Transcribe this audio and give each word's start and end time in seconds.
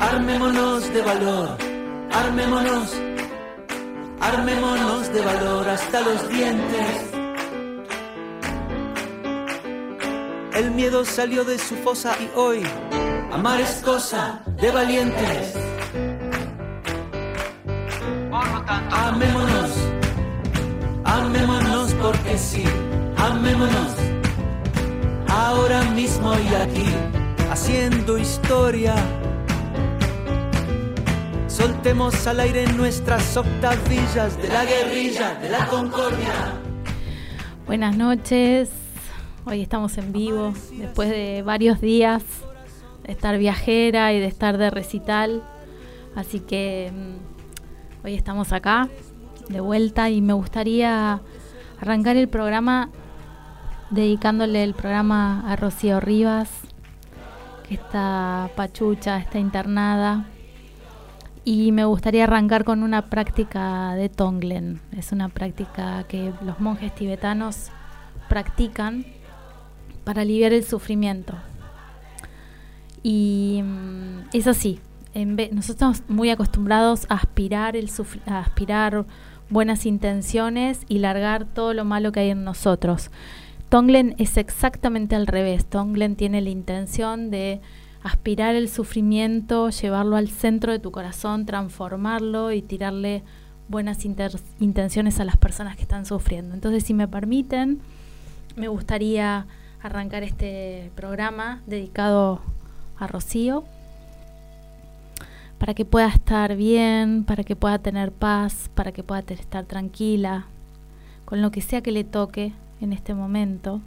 Armémonos 0.00 0.92
de 0.92 1.02
valor, 1.02 1.58
armémonos, 2.12 2.94
armémonos 4.20 5.12
de 5.12 5.20
valor 5.20 5.68
hasta 5.68 6.00
los 6.02 6.28
dientes. 6.28 7.10
El 10.54 10.70
miedo 10.70 11.04
salió 11.04 11.44
de 11.44 11.58
su 11.58 11.74
fosa 11.76 12.14
y 12.20 12.30
hoy 12.36 12.62
amar 13.32 13.60
es 13.60 13.82
cosa 13.84 14.40
de 14.60 14.70
valientes. 14.70 15.54
amémonos, 18.90 19.70
amémonos 21.04 21.92
porque 21.94 22.38
sí, 22.38 22.62
amémonos. 23.16 23.94
Ahora 25.28 25.82
mismo 25.90 26.34
y 26.38 26.54
aquí, 26.54 26.94
haciendo 27.50 28.16
historia 28.16 28.94
Soltemos 31.58 32.24
al 32.28 32.38
aire 32.38 32.72
nuestras 32.74 33.36
octavillas 33.36 34.40
de 34.40 34.46
la 34.48 34.64
guerrilla, 34.64 35.34
de 35.40 35.48
la 35.50 35.66
concordia. 35.66 36.54
Buenas 37.66 37.96
noches, 37.96 38.70
hoy 39.44 39.62
estamos 39.62 39.98
en 39.98 40.12
vivo, 40.12 40.54
después 40.74 41.10
de 41.10 41.42
varios 41.42 41.80
días 41.80 42.22
de 43.02 43.10
estar 43.10 43.36
viajera 43.38 44.12
y 44.12 44.20
de 44.20 44.26
estar 44.26 44.56
de 44.56 44.70
recital. 44.70 45.42
Así 46.14 46.38
que 46.38 46.92
mm, 46.94 48.06
hoy 48.06 48.14
estamos 48.14 48.52
acá, 48.52 48.88
de 49.48 49.60
vuelta, 49.60 50.10
y 50.10 50.20
me 50.20 50.34
gustaría 50.34 51.20
arrancar 51.80 52.16
el 52.16 52.28
programa 52.28 52.88
dedicándole 53.90 54.62
el 54.62 54.74
programa 54.74 55.42
a 55.50 55.56
Rocío 55.56 55.98
Rivas, 55.98 56.50
que 57.68 57.74
está 57.74 58.48
pachucha, 58.54 59.18
está 59.18 59.40
internada 59.40 60.24
y 61.48 61.72
me 61.72 61.86
gustaría 61.86 62.24
arrancar 62.24 62.62
con 62.62 62.82
una 62.82 63.06
práctica 63.06 63.94
de 63.94 64.10
Tonglen. 64.10 64.82
Es 64.94 65.12
una 65.12 65.30
práctica 65.30 66.04
que 66.06 66.30
los 66.44 66.60
monjes 66.60 66.94
tibetanos 66.94 67.70
practican 68.28 69.06
para 70.04 70.20
aliviar 70.20 70.52
el 70.52 70.62
sufrimiento. 70.62 71.32
Y 73.02 73.62
mm, 73.64 74.28
es 74.34 74.46
así. 74.46 74.78
En 75.14 75.36
nosotros 75.36 75.70
estamos 75.70 76.02
muy 76.08 76.28
acostumbrados 76.28 77.06
a 77.08 77.14
aspirar, 77.14 77.76
el 77.76 77.90
a 78.26 78.40
aspirar 78.40 79.06
buenas 79.48 79.86
intenciones 79.86 80.82
y 80.86 80.98
largar 80.98 81.46
todo 81.46 81.72
lo 81.72 81.86
malo 81.86 82.12
que 82.12 82.20
hay 82.20 82.28
en 82.28 82.44
nosotros. 82.44 83.10
Tonglen 83.70 84.16
es 84.18 84.36
exactamente 84.36 85.16
al 85.16 85.26
revés. 85.26 85.64
Tonglen 85.64 86.14
tiene 86.14 86.42
la 86.42 86.50
intención 86.50 87.30
de 87.30 87.62
aspirar 88.02 88.54
el 88.54 88.68
sufrimiento, 88.68 89.70
llevarlo 89.70 90.16
al 90.16 90.28
centro 90.28 90.72
de 90.72 90.78
tu 90.78 90.90
corazón, 90.90 91.46
transformarlo 91.46 92.52
y 92.52 92.62
tirarle 92.62 93.22
buenas 93.68 94.04
intenciones 94.04 95.20
a 95.20 95.24
las 95.24 95.36
personas 95.36 95.76
que 95.76 95.82
están 95.82 96.06
sufriendo. 96.06 96.54
Entonces, 96.54 96.84
si 96.84 96.94
me 96.94 97.08
permiten, 97.08 97.80
me 98.56 98.68
gustaría 98.68 99.46
arrancar 99.82 100.22
este 100.22 100.90
programa 100.96 101.62
dedicado 101.66 102.40
a 102.98 103.06
Rocío 103.06 103.64
para 105.58 105.74
que 105.74 105.84
pueda 105.84 106.08
estar 106.08 106.56
bien, 106.56 107.24
para 107.24 107.44
que 107.44 107.56
pueda 107.56 107.78
tener 107.78 108.12
paz, 108.12 108.70
para 108.74 108.92
que 108.92 109.02
pueda 109.02 109.20
estar 109.28 109.64
tranquila 109.64 110.46
con 111.24 111.42
lo 111.42 111.50
que 111.50 111.60
sea 111.60 111.82
que 111.82 111.92
le 111.92 112.04
toque 112.04 112.52
en 112.80 112.92
este 112.92 113.12
momento. 113.12 113.80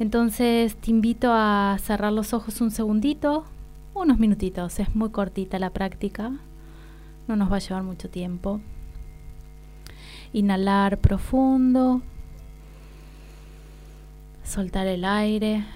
Entonces 0.00 0.76
te 0.76 0.90
invito 0.90 1.30
a 1.30 1.76
cerrar 1.78 2.10
los 2.10 2.32
ojos 2.32 2.62
un 2.62 2.70
segundito, 2.70 3.44
unos 3.92 4.18
minutitos, 4.18 4.80
es 4.80 4.96
muy 4.96 5.10
cortita 5.10 5.58
la 5.58 5.68
práctica, 5.68 6.32
no 7.28 7.36
nos 7.36 7.52
va 7.52 7.56
a 7.56 7.58
llevar 7.58 7.82
mucho 7.82 8.08
tiempo. 8.08 8.62
Inhalar 10.32 10.96
profundo, 10.96 12.00
soltar 14.42 14.86
el 14.86 15.04
aire. 15.04 15.66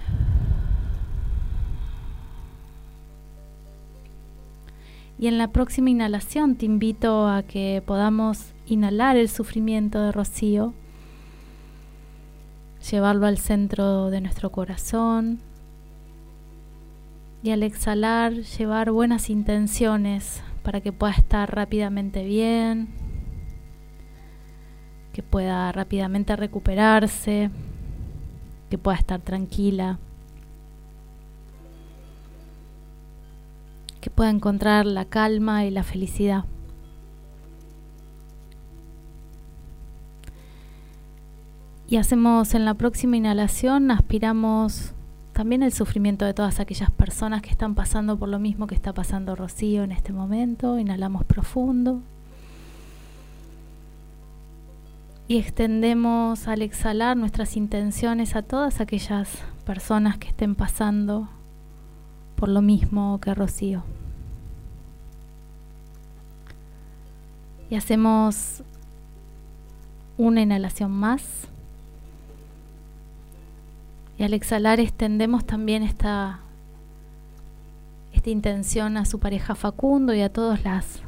Y 5.19 5.27
en 5.27 5.37
la 5.37 5.49
próxima 5.49 5.91
inhalación 5.91 6.57
te 6.57 6.65
invito 6.65 7.29
a 7.29 7.43
que 7.43 7.83
podamos 7.85 8.55
inhalar 8.67 9.19
el 9.19 9.29
sufrimiento 9.29 10.01
de 10.01 10.13
Rocío 10.13 10.73
llevarlo 12.91 13.27
al 13.27 13.39
centro 13.39 14.11
de 14.11 14.21
nuestro 14.21 14.51
corazón 14.51 15.41
y 17.43 17.51
al 17.51 17.63
exhalar 17.63 18.33
llevar 18.33 18.91
buenas 18.91 19.31
intenciones 19.31 20.43
para 20.63 20.81
que 20.81 20.93
pueda 20.93 21.13
estar 21.13 21.55
rápidamente 21.55 22.25
bien, 22.25 22.89
que 25.13 25.23
pueda 25.23 25.71
rápidamente 25.73 26.37
recuperarse, 26.37 27.51
que 28.71 28.79
pueda 28.79 28.97
estar 28.97 29.21
tranquila, 29.21 29.99
que 34.01 34.11
pueda 34.11 34.31
encontrar 34.31 34.87
la 34.87 35.05
calma 35.05 35.65
y 35.65 35.71
la 35.71 35.83
felicidad. 35.83 36.45
Y 41.95 41.97
hacemos 41.97 42.55
en 42.55 42.65
la 42.65 42.75
próxima 42.75 43.17
inhalación, 43.17 43.93
aspiramos 43.93 44.95
también 45.33 45.63
el 45.63 45.73
sufrimiento 45.73 46.25
de 46.25 46.35
todas 46.35 46.59
aquellas 46.59 46.91
personas 46.91 47.41
que 47.41 47.51
están 47.51 47.77
pasando 47.77 48.19
por 48.19 48.29
lo 48.29 48.41
mismo 48.41 48.67
que 48.67 48.75
está 48.75 48.93
pasando 48.93 49.37
Rocío 49.37 49.85
en 49.85 49.93
este 49.93 50.13
momento. 50.13 50.77
Inhalamos 50.81 51.25
profundo. 51.25 52.03
Y 55.29 55.39
extendemos 55.39 56.49
al 56.49 56.63
exhalar 56.63 57.17
nuestras 57.17 57.57
intenciones 57.57 58.35
a 58.35 58.43
todas 58.43 58.81
aquellas 58.81 59.29
personas 59.65 60.19
que 60.19 60.27
estén 60.27 60.57
pasando 60.57 61.29
por 62.35 62.49
lo 62.49 62.61
mismo 62.61 63.21
que 63.21 63.33
Rocío. 63.37 63.85
Y 67.71 67.77
hacemos 67.77 68.65
una 70.17 70.41
inhalación 70.43 70.91
más. 70.91 71.54
Y 74.17 74.23
al 74.23 74.33
exhalar 74.33 74.79
extendemos 74.79 75.45
también 75.45 75.83
esta, 75.83 76.41
esta 78.13 78.31
intención 78.31 78.97
a 78.97 79.05
su 79.05 79.19
pareja 79.19 79.55
Facundo 79.55 80.15
y 80.15 80.21
a 80.21 80.33
todos 80.33 80.63
las, 80.65 81.01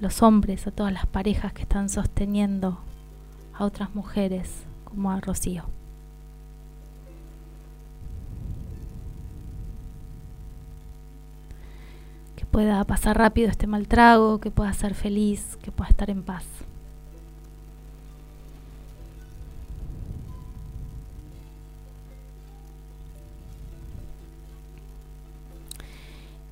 los 0.00 0.22
hombres, 0.22 0.66
a 0.66 0.70
todas 0.70 0.92
las 0.92 1.06
parejas 1.06 1.52
que 1.52 1.62
están 1.62 1.88
sosteniendo 1.88 2.78
a 3.52 3.64
otras 3.64 3.94
mujeres 3.94 4.64
como 4.84 5.12
a 5.12 5.20
Rocío. 5.20 5.64
Que 12.34 12.46
pueda 12.46 12.82
pasar 12.84 13.18
rápido 13.18 13.50
este 13.50 13.66
mal 13.66 13.88
trago, 13.88 14.40
que 14.40 14.50
pueda 14.50 14.72
ser 14.72 14.94
feliz, 14.94 15.58
que 15.62 15.70
pueda 15.70 15.90
estar 15.90 16.08
en 16.08 16.22
paz. 16.22 16.44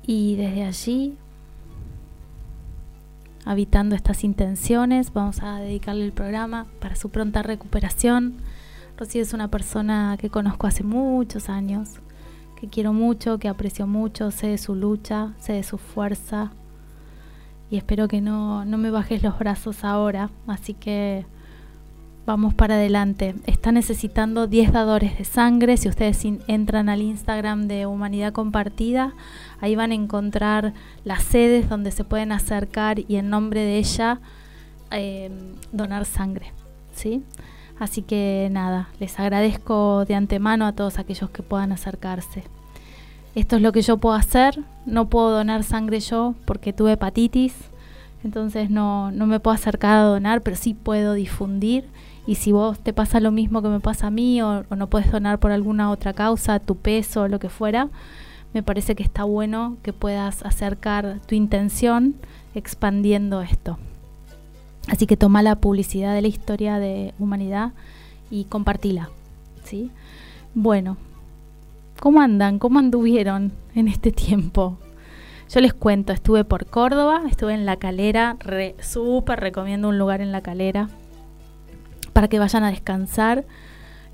Y 0.05 0.35
desde 0.35 0.63
allí, 0.63 1.15
habitando 3.45 3.95
estas 3.95 4.23
intenciones, 4.23 5.13
vamos 5.13 5.41
a 5.41 5.59
dedicarle 5.59 6.05
el 6.05 6.11
programa 6.11 6.67
para 6.79 6.95
su 6.95 7.09
pronta 7.09 7.41
recuperación. 7.41 8.35
Rocío 8.97 9.21
es 9.21 9.33
una 9.33 9.49
persona 9.49 10.17
que 10.19 10.29
conozco 10.29 10.67
hace 10.67 10.83
muchos 10.83 11.49
años, 11.49 11.99
que 12.59 12.67
quiero 12.67 12.93
mucho, 12.93 13.39
que 13.39 13.47
aprecio 13.47 13.87
mucho, 13.87 14.31
sé 14.31 14.47
de 14.47 14.57
su 14.57 14.75
lucha, 14.75 15.33
sé 15.39 15.53
de 15.53 15.63
su 15.63 15.77
fuerza 15.77 16.51
y 17.73 17.77
espero 17.77 18.07
que 18.07 18.21
no, 18.21 18.65
no 18.65 18.77
me 18.77 18.91
bajes 18.91 19.23
los 19.23 19.39
brazos 19.39 19.83
ahora. 19.83 20.29
Así 20.45 20.75
que 20.75 21.25
vamos 22.25 22.53
para 22.53 22.75
adelante. 22.75 23.35
Está 23.45 23.71
necesitando 23.71 24.47
10 24.47 24.71
dadores 24.71 25.17
de 25.17 25.25
sangre. 25.25 25.77
Si 25.77 25.89
ustedes 25.89 26.23
entran 26.47 26.89
al 26.89 27.01
Instagram 27.01 27.67
de 27.67 27.85
Humanidad 27.85 28.33
Compartida, 28.33 29.13
ahí 29.59 29.75
van 29.75 29.91
a 29.91 29.95
encontrar 29.95 30.73
las 31.03 31.23
sedes 31.23 31.69
donde 31.69 31.91
se 31.91 32.03
pueden 32.03 32.31
acercar 32.31 32.99
y 32.99 33.15
en 33.15 33.29
nombre 33.29 33.61
de 33.61 33.77
ella 33.77 34.19
eh, 34.91 35.31
donar 35.71 36.05
sangre. 36.05 36.53
¿sí? 36.93 37.23
Así 37.79 38.01
que 38.01 38.47
nada, 38.51 38.89
les 38.99 39.19
agradezco 39.19 40.05
de 40.05 40.15
antemano 40.15 40.65
a 40.65 40.73
todos 40.73 40.99
aquellos 40.99 41.29
que 41.29 41.43
puedan 41.43 41.71
acercarse. 41.71 42.43
Esto 43.35 43.55
es 43.55 43.61
lo 43.61 43.71
que 43.71 43.81
yo 43.81 43.97
puedo 43.97 44.15
hacer. 44.15 44.63
No 44.85 45.09
puedo 45.09 45.31
donar 45.31 45.63
sangre 45.63 45.99
yo 45.99 46.35
porque 46.45 46.71
tuve 46.71 46.93
hepatitis. 46.93 47.55
Entonces 48.23 48.69
no, 48.69 49.11
no 49.11 49.25
me 49.27 49.39
puedo 49.39 49.55
acercar 49.55 49.97
a 49.97 50.03
donar, 50.03 50.41
pero 50.41 50.55
sí 50.55 50.73
puedo 50.73 51.13
difundir 51.13 51.85
y 52.25 52.35
si 52.35 52.51
vos 52.51 52.79
te 52.79 52.93
pasa 52.93 53.19
lo 53.19 53.31
mismo 53.31 53.61
que 53.61 53.67
me 53.67 53.79
pasa 53.79 54.07
a 54.07 54.11
mí 54.11 54.41
o, 54.41 54.63
no 54.75 54.87
puedes 54.87 55.11
donar 55.11 55.39
por 55.39 55.51
alguna 55.51 55.91
otra 55.91 56.13
causa, 56.13 56.59
tu 56.59 56.75
peso 56.75 57.23
o 57.23 57.27
lo 57.27 57.39
que 57.39 57.49
fuera, 57.49 57.89
me 58.53 58.63
parece 58.63 58.95
que 58.95 59.03
está 59.03 59.23
bueno 59.23 59.77
que 59.83 59.91
puedas 59.93 60.43
acercar 60.43 61.19
tu 61.25 61.35
intención 61.35 62.15
expandiendo 62.55 63.41
esto. 63.41 63.77
Así 64.87 65.05
que 65.05 65.17
toma 65.17 65.41
la 65.41 65.55
publicidad 65.55 66.13
de 66.13 66.21
la 66.21 66.27
historia 66.27 66.79
de 66.79 67.13
humanidad 67.19 67.71
y 68.29 68.45
compartila. 68.45 69.09
¿sí? 69.63 69.91
Bueno, 70.53 70.97
¿cómo 71.99 72.21
andan? 72.21 72.59
¿Cómo 72.59 72.79
anduvieron 72.79 73.51
en 73.75 73.87
este 73.87 74.11
tiempo? 74.11 74.77
Yo 75.53 75.61
les 75.61 75.75
cuento, 75.75 76.13
estuve 76.13 76.43
por 76.43 76.65
Córdoba, 76.65 77.21
estuve 77.29 77.53
en 77.53 77.67
La 77.67 77.75
Calera, 77.75 78.37
súper 78.79 79.39
recomiendo 79.39 79.87
un 79.87 79.99
lugar 79.99 80.19
en 80.19 80.31
La 80.31 80.41
Calera 80.41 80.89
para 82.11 82.27
que 82.27 82.39
vayan 82.39 82.63
a 82.63 82.71
descansar. 82.71 83.45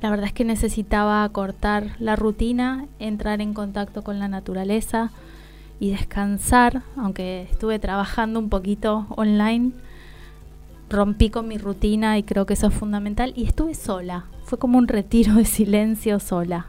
La 0.02 0.10
verdad 0.10 0.26
es 0.26 0.34
que 0.34 0.44
necesitaba 0.44 1.30
cortar 1.30 1.96
la 2.00 2.18
rutina, 2.18 2.88
entrar 3.00 3.40
en 3.40 3.54
contacto 3.54 4.04
con 4.04 4.20
la 4.20 4.28
naturaleza 4.28 5.12
y 5.80 5.92
descansar, 5.92 6.82
aunque 6.98 7.44
estuve 7.44 7.80
trabajando 7.80 8.38
un 8.38 8.50
poquito 8.50 9.06
online, 9.08 9.72
rompí 10.90 11.30
con 11.30 11.48
mi 11.48 11.58
rutina 11.58 12.18
y 12.18 12.24
creo 12.24 12.46
que 12.46 12.56
eso 12.56 12.68
es 12.68 12.74
fundamental 12.74 13.32
y 13.34 13.46
estuve 13.46 13.76
sola, 13.76 14.26
fue 14.44 14.60
como 14.60 14.78
un 14.78 14.90
retiro 14.90 15.36
de 15.36 15.46
silencio 15.46 16.20
sola. 16.20 16.66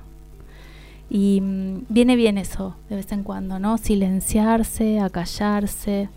Y 1.11 1.41
mm, 1.41 1.87
viene 1.89 2.17
bien 2.17 2.39
eso 2.39 2.77
de 2.89 2.97
vez 2.97 3.11
en 3.13 3.25
cuando, 3.25 3.59
¿no? 3.59 3.77
Silenciarse, 3.77 5.01
acallarse, 5.01 6.09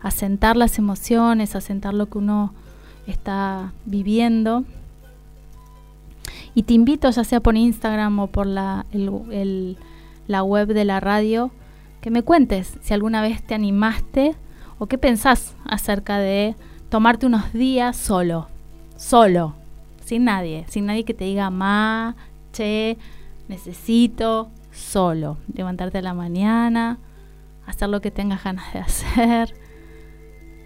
asentar 0.00 0.56
las 0.56 0.78
emociones, 0.78 1.54
asentar 1.54 1.94
lo 1.94 2.06
que 2.06 2.18
uno 2.18 2.54
está 3.06 3.72
viviendo. 3.84 4.64
Y 6.54 6.62
te 6.62 6.74
invito, 6.74 7.10
ya 7.10 7.24
sea 7.24 7.40
por 7.40 7.56
Instagram 7.56 8.18
o 8.18 8.26
por 8.28 8.46
la, 8.46 8.86
la 10.26 10.42
web 10.42 10.68
de 10.68 10.84
la 10.84 11.00
radio, 11.00 11.50
que 12.00 12.10
me 12.10 12.22
cuentes 12.22 12.78
si 12.80 12.94
alguna 12.94 13.22
vez 13.22 13.42
te 13.42 13.54
animaste 13.54 14.36
o 14.78 14.86
qué 14.86 14.98
pensás 14.98 15.54
acerca 15.64 16.18
de 16.18 16.54
tomarte 16.88 17.26
unos 17.26 17.52
días 17.52 17.96
solo, 17.96 18.48
solo, 18.96 19.54
sin 20.04 20.24
nadie, 20.24 20.64
sin 20.68 20.86
nadie 20.86 21.04
que 21.04 21.14
te 21.14 21.24
diga, 21.24 21.50
ma, 21.50 22.14
che, 22.52 22.98
necesito, 23.48 24.50
solo. 24.70 25.38
Levantarte 25.52 25.98
a 25.98 26.02
la 26.02 26.14
mañana, 26.14 26.98
hacer 27.66 27.88
lo 27.88 28.00
que 28.00 28.10
tengas 28.10 28.44
ganas 28.44 28.72
de 28.72 28.78
hacer 28.80 29.54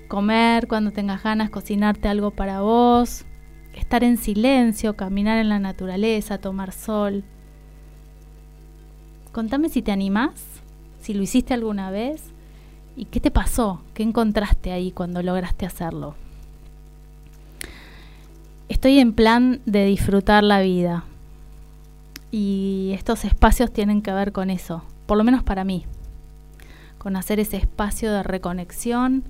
comer 0.08 0.66
cuando 0.66 0.90
tengas 0.90 1.22
ganas, 1.22 1.50
cocinarte 1.50 2.08
algo 2.08 2.32
para 2.32 2.62
vos, 2.62 3.24
estar 3.74 4.02
en 4.02 4.16
silencio, 4.16 4.96
caminar 4.96 5.38
en 5.38 5.48
la 5.48 5.58
naturaleza, 5.60 6.38
tomar 6.38 6.72
sol. 6.72 7.22
Contame 9.30 9.68
si 9.68 9.82
te 9.82 9.92
animás, 9.92 10.42
si 11.00 11.14
lo 11.14 11.22
hiciste 11.22 11.54
alguna 11.54 11.90
vez 11.90 12.24
y 12.96 13.04
qué 13.04 13.20
te 13.20 13.30
pasó, 13.30 13.82
qué 13.94 14.02
encontraste 14.02 14.72
ahí 14.72 14.90
cuando 14.90 15.22
lograste 15.22 15.66
hacerlo. 15.66 16.16
Estoy 18.68 18.98
en 18.98 19.12
plan 19.12 19.60
de 19.66 19.84
disfrutar 19.84 20.42
la 20.42 20.60
vida 20.60 21.04
y 22.30 22.92
estos 22.94 23.24
espacios 23.24 23.72
tienen 23.72 24.02
que 24.02 24.12
ver 24.12 24.32
con 24.32 24.50
eso, 24.50 24.84
por 25.06 25.16
lo 25.16 25.24
menos 25.24 25.42
para 25.42 25.64
mí, 25.64 25.86
con 26.98 27.16
hacer 27.16 27.40
ese 27.40 27.56
espacio 27.56 28.12
de 28.12 28.22
reconexión, 28.22 29.24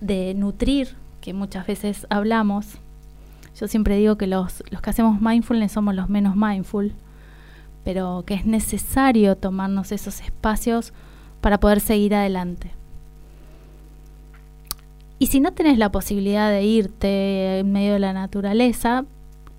de 0.00 0.34
nutrir, 0.34 0.94
que 1.20 1.32
muchas 1.32 1.66
veces 1.66 2.06
hablamos. 2.10 2.78
Yo 3.58 3.66
siempre 3.66 3.96
digo 3.96 4.16
que 4.16 4.26
los, 4.26 4.62
los 4.70 4.80
que 4.80 4.90
hacemos 4.90 5.20
mindfulness 5.20 5.72
somos 5.72 5.94
los 5.94 6.08
menos 6.08 6.36
mindful, 6.36 6.92
pero 7.84 8.24
que 8.26 8.34
es 8.34 8.46
necesario 8.46 9.36
tomarnos 9.36 9.92
esos 9.92 10.20
espacios 10.20 10.92
para 11.40 11.58
poder 11.58 11.80
seguir 11.80 12.14
adelante. 12.14 12.70
Y 15.18 15.28
si 15.28 15.40
no 15.40 15.52
tenés 15.52 15.78
la 15.78 15.90
posibilidad 15.90 16.50
de 16.50 16.62
irte 16.64 17.60
en 17.60 17.72
medio 17.72 17.94
de 17.94 18.00
la 18.00 18.12
naturaleza, 18.12 19.06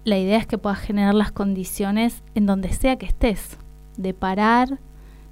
la 0.07 0.17
idea 0.17 0.37
es 0.37 0.47
que 0.47 0.57
puedas 0.57 0.79
generar 0.79 1.13
las 1.13 1.33
condiciones 1.33 2.23
en 2.33 2.45
donde 2.45 2.71
sea 2.71 2.95
que 2.95 3.05
estés, 3.05 3.57
de 3.97 4.13
parar 4.13 4.79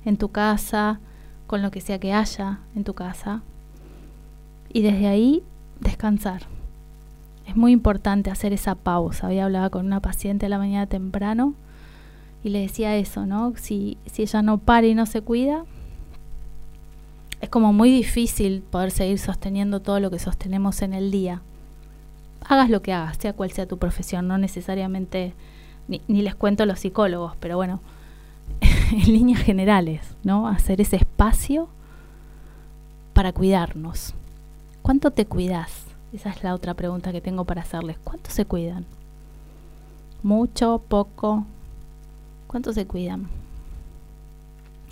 en 0.04 0.18
tu 0.18 0.30
casa, 0.34 1.00
con 1.48 1.62
lo 1.62 1.72
que 1.72 1.80
sea 1.80 1.98
que 1.98 2.12
haya 2.12 2.60
en 2.76 2.84
tu 2.84 2.94
casa, 2.94 3.42
y 4.74 4.82
desde 4.82 5.08
ahí 5.08 5.44
descansar. 5.80 6.42
Es 7.48 7.56
muy 7.56 7.72
importante 7.72 8.30
hacer 8.30 8.52
esa 8.52 8.76
pausa. 8.76 9.28
Había 9.28 9.46
hablado 9.46 9.72
con 9.72 9.86
una 9.86 10.02
paciente 10.02 10.48
a 10.48 10.50
la 10.50 10.58
mañana 10.58 10.88
temprano 10.88 11.54
y 12.44 12.50
le 12.50 12.60
decía 12.60 12.98
eso, 12.98 13.26
¿no? 13.26 13.54
Si, 13.56 13.98
si 14.08 14.24
ella 14.24 14.42
no 14.42 14.58
para 14.58 14.88
y 14.88 14.94
no 14.94 15.06
se 15.06 15.22
cuida, 15.22 15.64
es 17.40 17.48
como 17.48 17.72
muy 17.72 17.92
difícil 17.92 18.62
poder 18.62 18.92
seguir 18.92 19.20
sosteniendo 19.20 19.80
todo 19.80 20.02
lo 20.02 20.12
que 20.12 20.20
sostenemos 20.20 20.82
en 20.82 20.94
el 20.94 21.12
día. 21.12 21.44
Hagas 22.48 22.70
lo 22.70 22.82
que 22.82 22.94
hagas, 22.94 23.18
sea 23.18 23.34
cual 23.34 23.52
sea 23.52 23.68
tu 23.68 23.78
profesión, 23.78 24.28
no 24.28 24.38
necesariamente, 24.38 25.34
ni, 25.88 26.02
les 26.08 26.36
cuento 26.36 26.66
los 26.66 26.80
psicólogos, 26.80 27.36
pero 27.40 27.58
bueno, 27.58 27.82
en 28.92 29.14
líneas 29.14 29.42
generales, 29.42 30.16
¿no? 30.24 30.48
Hacer 30.48 30.82
ese 30.82 30.98
espacio 30.98 31.68
para 33.14 33.34
cuidarnos. 33.34 34.14
¿Cuánto 34.82 35.12
te 35.12 35.26
cuidas? 35.26 35.86
Esa 36.14 36.30
es 36.30 36.44
la 36.44 36.54
otra 36.54 36.76
pregunta 36.76 37.12
que 37.12 37.22
tengo 37.22 37.46
para 37.46 37.62
hacerles. 37.62 37.98
¿Cuánto 38.04 38.30
se 38.30 38.46
cuidan? 38.46 38.86
¿Mucho? 40.22 40.82
¿Poco? 40.88 41.46
¿Cuánto 42.48 42.72
se 42.72 42.86
cuidan? 42.86 43.28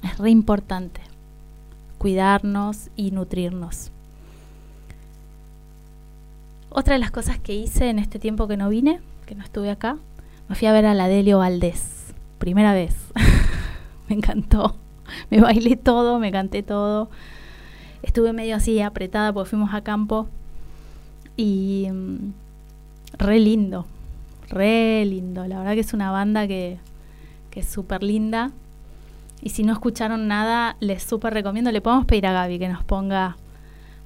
Es 0.04 0.18
re 0.18 0.32
importante 0.32 1.02
cuidarnos 2.04 2.90
y 2.98 3.12
nutrirnos. 3.12 3.93
Otra 6.74 6.96
de 6.96 7.00
las 7.00 7.12
cosas 7.12 7.40
que 7.40 7.54
hice 7.54 7.90
en 7.90 8.00
este 8.00 8.20
tiempo 8.20 8.48
que 8.48 8.58
no 8.58 8.68
vine, 8.68 9.00
que 9.26 9.36
no 9.36 9.44
estuve 9.44 9.72
acá, 9.72 9.98
me 10.50 10.56
fui 10.56 10.68
a 10.68 10.74
ver 10.74 10.86
a 10.86 10.94
la 10.94 11.08
Delio 11.08 11.38
Valdés. 11.38 12.14
Primera 12.40 12.74
vez. 12.74 12.96
me 14.10 14.16
encantó. 14.16 14.76
Me 15.30 15.40
bailé 15.40 15.76
todo, 15.76 16.20
me 16.20 16.32
canté 16.32 16.64
todo 16.64 17.10
estuve 18.04 18.34
medio 18.34 18.58
así 18.58 18.80
apretada 18.82 19.34
porque 19.34 19.50
fuimos 19.50 19.74
a 19.74 19.82
campo 19.82 20.28
y 21.36 21.88
mm, 21.92 22.34
re 23.18 23.40
lindo, 23.40 23.88
re 24.50 25.04
lindo. 25.06 25.48
La 25.48 25.58
verdad 25.58 25.74
que 25.74 25.80
es 25.80 25.94
una 25.94 26.12
banda 26.12 26.48
que, 26.48 26.78
que 27.50 27.62
es 27.62 27.68
súper 27.68 28.04
linda. 28.04 28.52
Y 29.42 29.50
si 29.50 29.64
no 29.64 29.74
escucharon 29.74 30.28
nada, 30.28 30.78
les 30.80 31.04
súper 31.04 31.34
recomiendo. 31.34 31.72
Le 31.72 31.82
podemos 31.82 32.06
pedir 32.06 32.28
a 32.28 32.34
Gaby 32.34 32.60
que 32.60 32.70
nos 32.70 32.84
ponga 32.84 33.38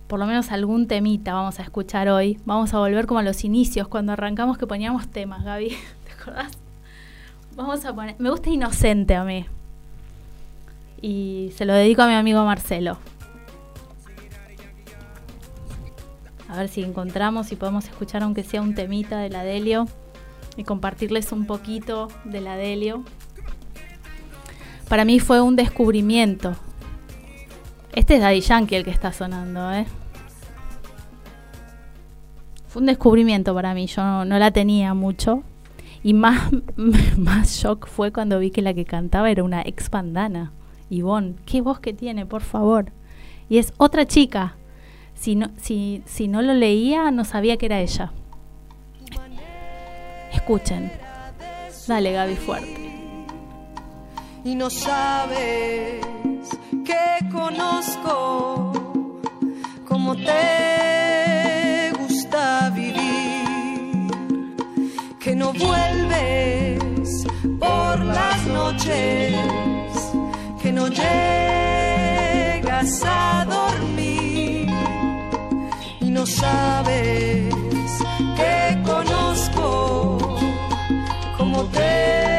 por 0.07 0.19
lo 0.19 0.25
menos 0.25 0.51
algún 0.51 0.87
temita. 0.87 1.33
Vamos 1.33 1.59
a 1.59 1.63
escuchar 1.63 2.09
hoy. 2.09 2.39
Vamos 2.45 2.73
a 2.73 2.79
volver 2.79 3.05
como 3.05 3.19
a 3.19 3.23
los 3.23 3.43
inicios, 3.43 3.87
cuando 3.87 4.13
arrancamos 4.13 4.57
que 4.57 4.67
poníamos 4.67 5.07
temas, 5.07 5.43
Gaby. 5.43 5.69
¿Te 6.05 6.21
acordás? 6.21 6.51
Vamos 7.55 7.85
a 7.85 7.93
poner. 7.93 8.15
Me 8.19 8.29
gusta 8.29 8.49
Inocente 8.49 9.15
a 9.15 9.23
mí. 9.23 9.45
Y 11.01 11.51
se 11.55 11.65
lo 11.65 11.73
dedico 11.73 12.01
a 12.01 12.07
mi 12.07 12.13
amigo 12.13 12.43
Marcelo. 12.45 12.97
a 16.49 16.57
ver 16.57 16.69
si 16.69 16.81
encontramos 16.81 17.51
y 17.51 17.55
podemos 17.55 17.85
escuchar 17.85 18.23
aunque 18.23 18.43
sea 18.43 18.61
un 18.61 18.73
temita 18.73 19.19
de 19.19 19.29
la 19.29 19.43
Delio 19.43 19.85
y 20.55 20.63
compartirles 20.63 21.31
un 21.31 21.45
poquito 21.45 22.07
de 22.23 22.41
la 22.41 22.55
Delio. 22.55 23.03
Para 24.87 25.05
mí 25.05 25.19
fue 25.19 25.41
un 25.41 25.55
descubrimiento. 25.55 26.55
Este 27.97 28.13
es 28.13 28.21
Daddy 28.21 28.41
Yankee 28.41 28.75
el 28.75 28.83
que 28.83 28.91
está 28.91 29.11
sonando, 29.11 29.73
¿eh? 29.73 29.87
Fue 32.67 32.81
un 32.81 32.85
descubrimiento 32.85 33.55
para 33.55 33.73
mí, 33.73 33.87
yo 33.87 34.23
no, 34.23 34.37
la 34.37 34.51
tenía 34.51 34.93
mucho. 34.93 35.41
Y 36.03 36.13
más, 36.13 36.51
más 37.17 37.49
shock 37.49 37.87
fue 37.87 38.11
cuando 38.11 38.37
vi 38.37 38.51
que 38.51 38.61
la 38.61 38.75
que 38.75 38.85
cantaba 38.85 39.31
era 39.31 39.43
una 39.43 39.63
ex 39.63 39.89
bandana. 39.89 40.51
Ivonne, 40.91 41.37
qué 41.47 41.61
voz 41.61 41.79
que 41.79 41.91
tiene, 41.91 42.27
por 42.27 42.43
favor. 42.43 42.91
Y 43.49 43.57
es 43.57 43.73
otra 43.77 44.05
chica. 44.05 44.57
Si 45.15 45.33
no, 45.33 45.49
si, 45.57 46.03
si 46.05 46.27
no 46.27 46.43
lo 46.43 46.53
leía, 46.53 47.09
no 47.09 47.25
sabía 47.25 47.57
que 47.57 47.65
era 47.65 47.79
ella. 47.79 48.11
Escuchen. 50.31 50.91
Dale, 51.87 52.11
Gaby, 52.11 52.35
fuerte 52.35 52.86
y 54.47 54.55
no 54.55 54.69
sabes 54.69 55.99
que 56.85 57.29
conozco 57.29 58.71
cómo 59.85 60.15
te 60.15 61.91
gusta 61.99 62.69
vivir, 62.69 64.07
que 65.19 65.35
no 65.35 65.51
vuelves 65.51 67.25
por 67.59 67.99
las 68.05 68.47
noches, 68.47 69.35
que 70.61 70.71
no 70.71 70.87
llegas 70.87 72.21
a 73.03 73.45
dormir 73.49 74.69
y 75.99 76.09
no 76.09 76.25
sabes 76.25 77.53
que 78.37 78.81
conozco 78.85 80.17
cómo 81.37 81.65
te 81.65 82.36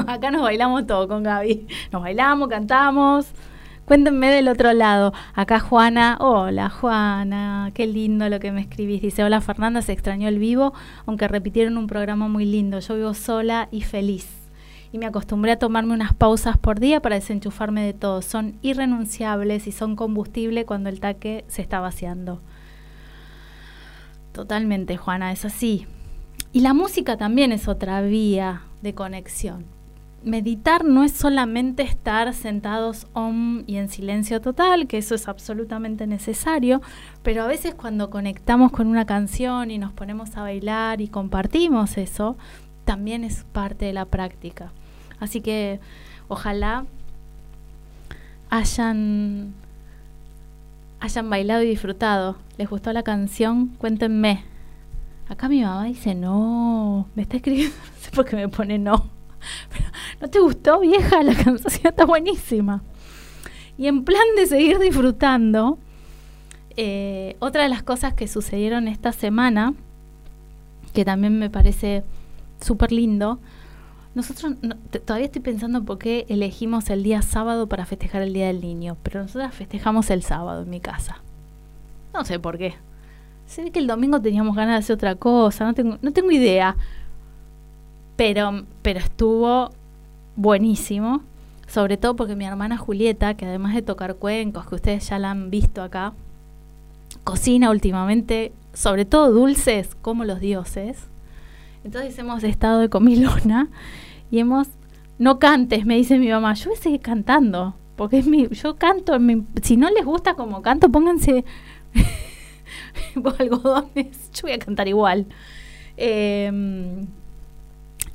Acá 0.06 0.30
nos 0.30 0.42
bailamos 0.42 0.86
todo 0.86 1.08
con 1.08 1.22
Gaby. 1.22 1.66
Nos 1.92 2.02
bailamos, 2.02 2.48
cantamos. 2.48 3.32
Cuéntenme 3.84 4.30
del 4.30 4.48
otro 4.48 4.72
lado. 4.72 5.12
Acá 5.34 5.58
Juana. 5.58 6.16
Hola 6.20 6.70
Juana. 6.70 7.70
Qué 7.74 7.86
lindo 7.86 8.28
lo 8.28 8.38
que 8.38 8.52
me 8.52 8.60
escribís. 8.60 9.02
Dice, 9.02 9.24
hola 9.24 9.40
Fernanda, 9.40 9.82
se 9.82 9.92
extrañó 9.92 10.28
el 10.28 10.38
vivo, 10.38 10.72
aunque 11.06 11.26
repitieron 11.26 11.76
un 11.76 11.86
programa 11.86 12.28
muy 12.28 12.44
lindo. 12.44 12.78
Yo 12.78 12.94
vivo 12.94 13.14
sola 13.14 13.68
y 13.70 13.82
feliz. 13.82 14.28
Y 14.92 14.98
me 14.98 15.06
acostumbré 15.06 15.52
a 15.52 15.58
tomarme 15.58 15.94
unas 15.94 16.14
pausas 16.14 16.56
por 16.58 16.80
día 16.80 17.00
para 17.00 17.16
desenchufarme 17.16 17.82
de 17.84 17.92
todo. 17.92 18.22
Son 18.22 18.56
irrenunciables 18.62 19.66
y 19.66 19.72
son 19.72 19.96
combustible 19.96 20.64
cuando 20.64 20.88
el 20.88 21.00
taque 21.00 21.44
se 21.48 21.62
está 21.62 21.80
vaciando. 21.80 22.40
Totalmente, 24.32 24.96
Juana, 24.96 25.32
es 25.32 25.44
así. 25.44 25.86
Y 26.52 26.60
la 26.60 26.74
música 26.74 27.16
también 27.16 27.52
es 27.52 27.68
otra 27.68 28.02
vía 28.02 28.62
de 28.82 28.94
conexión. 28.94 29.79
Meditar 30.22 30.84
no 30.84 31.02
es 31.02 31.12
solamente 31.12 31.82
estar 31.82 32.34
sentados 32.34 33.06
y 33.66 33.76
en 33.76 33.88
silencio 33.88 34.40
total, 34.40 34.86
que 34.86 34.98
eso 34.98 35.14
es 35.14 35.28
absolutamente 35.28 36.06
necesario, 36.06 36.82
pero 37.22 37.42
a 37.42 37.46
veces 37.46 37.74
cuando 37.74 38.10
conectamos 38.10 38.70
con 38.70 38.86
una 38.86 39.06
canción 39.06 39.70
y 39.70 39.78
nos 39.78 39.92
ponemos 39.92 40.36
a 40.36 40.42
bailar 40.42 41.00
y 41.00 41.08
compartimos 41.08 41.96
eso, 41.96 42.36
también 42.84 43.24
es 43.24 43.44
parte 43.52 43.86
de 43.86 43.94
la 43.94 44.04
práctica. 44.04 44.72
Así 45.20 45.40
que 45.40 45.80
ojalá 46.28 46.84
hayan 48.50 49.54
hayan 51.00 51.30
bailado 51.30 51.62
y 51.62 51.68
disfrutado. 51.68 52.36
¿Les 52.58 52.68
gustó 52.68 52.92
la 52.92 53.02
canción? 53.02 53.68
Cuéntenme. 53.78 54.44
Acá 55.28 55.48
mi 55.48 55.62
mamá 55.62 55.84
dice 55.84 56.14
no, 56.14 57.06
me 57.14 57.22
está 57.22 57.36
escribiendo, 57.36 57.74
no 57.94 58.00
sé 58.00 58.10
por 58.10 58.24
qué 58.24 58.36
me 58.36 58.48
pone 58.48 58.78
no. 58.78 59.08
¿No 60.20 60.28
te 60.28 60.38
gustó, 60.38 60.80
vieja? 60.80 61.22
La 61.22 61.34
canción 61.34 61.86
está 61.86 62.04
buenísima. 62.04 62.82
Y 63.78 63.86
en 63.86 64.04
plan 64.04 64.22
de 64.36 64.46
seguir 64.46 64.78
disfrutando, 64.78 65.78
eh, 66.76 67.36
otra 67.38 67.62
de 67.62 67.68
las 67.68 67.82
cosas 67.82 68.14
que 68.14 68.28
sucedieron 68.28 68.88
esta 68.88 69.12
semana, 69.12 69.74
que 70.92 71.04
también 71.04 71.38
me 71.38 71.48
parece 71.48 72.04
súper 72.60 72.92
lindo, 72.92 73.38
nosotros 74.14 74.54
no, 74.60 74.74
todavía 75.04 75.26
estoy 75.26 75.40
pensando 75.40 75.84
por 75.84 75.98
qué 75.98 76.26
elegimos 76.28 76.90
el 76.90 77.02
día 77.02 77.22
sábado 77.22 77.68
para 77.68 77.86
festejar 77.86 78.22
el 78.22 78.32
Día 78.32 78.48
del 78.48 78.60
Niño, 78.60 78.96
pero 79.02 79.22
nosotros 79.22 79.54
festejamos 79.54 80.10
el 80.10 80.22
sábado 80.22 80.62
en 80.62 80.70
mi 80.70 80.80
casa. 80.80 81.22
No 82.12 82.24
sé 82.24 82.38
por 82.38 82.58
qué. 82.58 82.74
Ve 83.56 83.70
que 83.70 83.78
el 83.78 83.86
domingo 83.86 84.20
teníamos 84.20 84.56
ganas 84.56 84.74
de 84.74 84.78
hacer 84.78 84.94
otra 84.94 85.14
cosa, 85.14 85.64
no 85.64 85.74
tengo, 85.74 85.98
no 86.02 86.12
tengo 86.12 86.30
idea. 86.30 86.76
Pero, 88.16 88.64
pero 88.82 88.98
estuvo 88.98 89.70
buenísimo. 90.40 91.22
Sobre 91.66 91.96
todo 91.96 92.16
porque 92.16 92.34
mi 92.34 92.44
hermana 92.44 92.76
Julieta, 92.76 93.34
que 93.34 93.46
además 93.46 93.74
de 93.74 93.82
tocar 93.82 94.16
cuencos, 94.16 94.66
que 94.66 94.74
ustedes 94.74 95.08
ya 95.08 95.18
la 95.18 95.30
han 95.30 95.50
visto 95.50 95.82
acá, 95.82 96.14
cocina 97.22 97.70
últimamente, 97.70 98.52
sobre 98.72 99.04
todo 99.04 99.30
dulces 99.30 99.94
como 100.02 100.24
los 100.24 100.40
dioses. 100.40 100.98
Entonces 101.84 102.18
hemos 102.18 102.42
estado 102.42 102.80
de 102.80 102.88
comilona 102.88 103.68
y 104.32 104.40
hemos, 104.40 104.66
no 105.18 105.38
cantes, 105.38 105.86
me 105.86 105.94
dice 105.94 106.18
mi 106.18 106.28
mamá, 106.28 106.54
yo 106.54 106.70
voy 106.70 106.78
a 106.78 106.82
seguir 106.82 107.00
cantando, 107.00 107.74
porque 107.94 108.18
es 108.18 108.26
mi, 108.26 108.48
yo 108.48 108.74
canto, 108.76 109.18
mi, 109.20 109.44
si 109.62 109.76
no 109.76 109.90
les 109.90 110.04
gusta 110.04 110.34
como 110.34 110.62
canto, 110.62 110.88
pónganse 110.88 111.44
algodones, 113.38 114.30
yo 114.32 114.42
voy 114.42 114.52
a 114.52 114.58
cantar 114.58 114.88
igual. 114.88 115.26
Eh, 115.96 116.50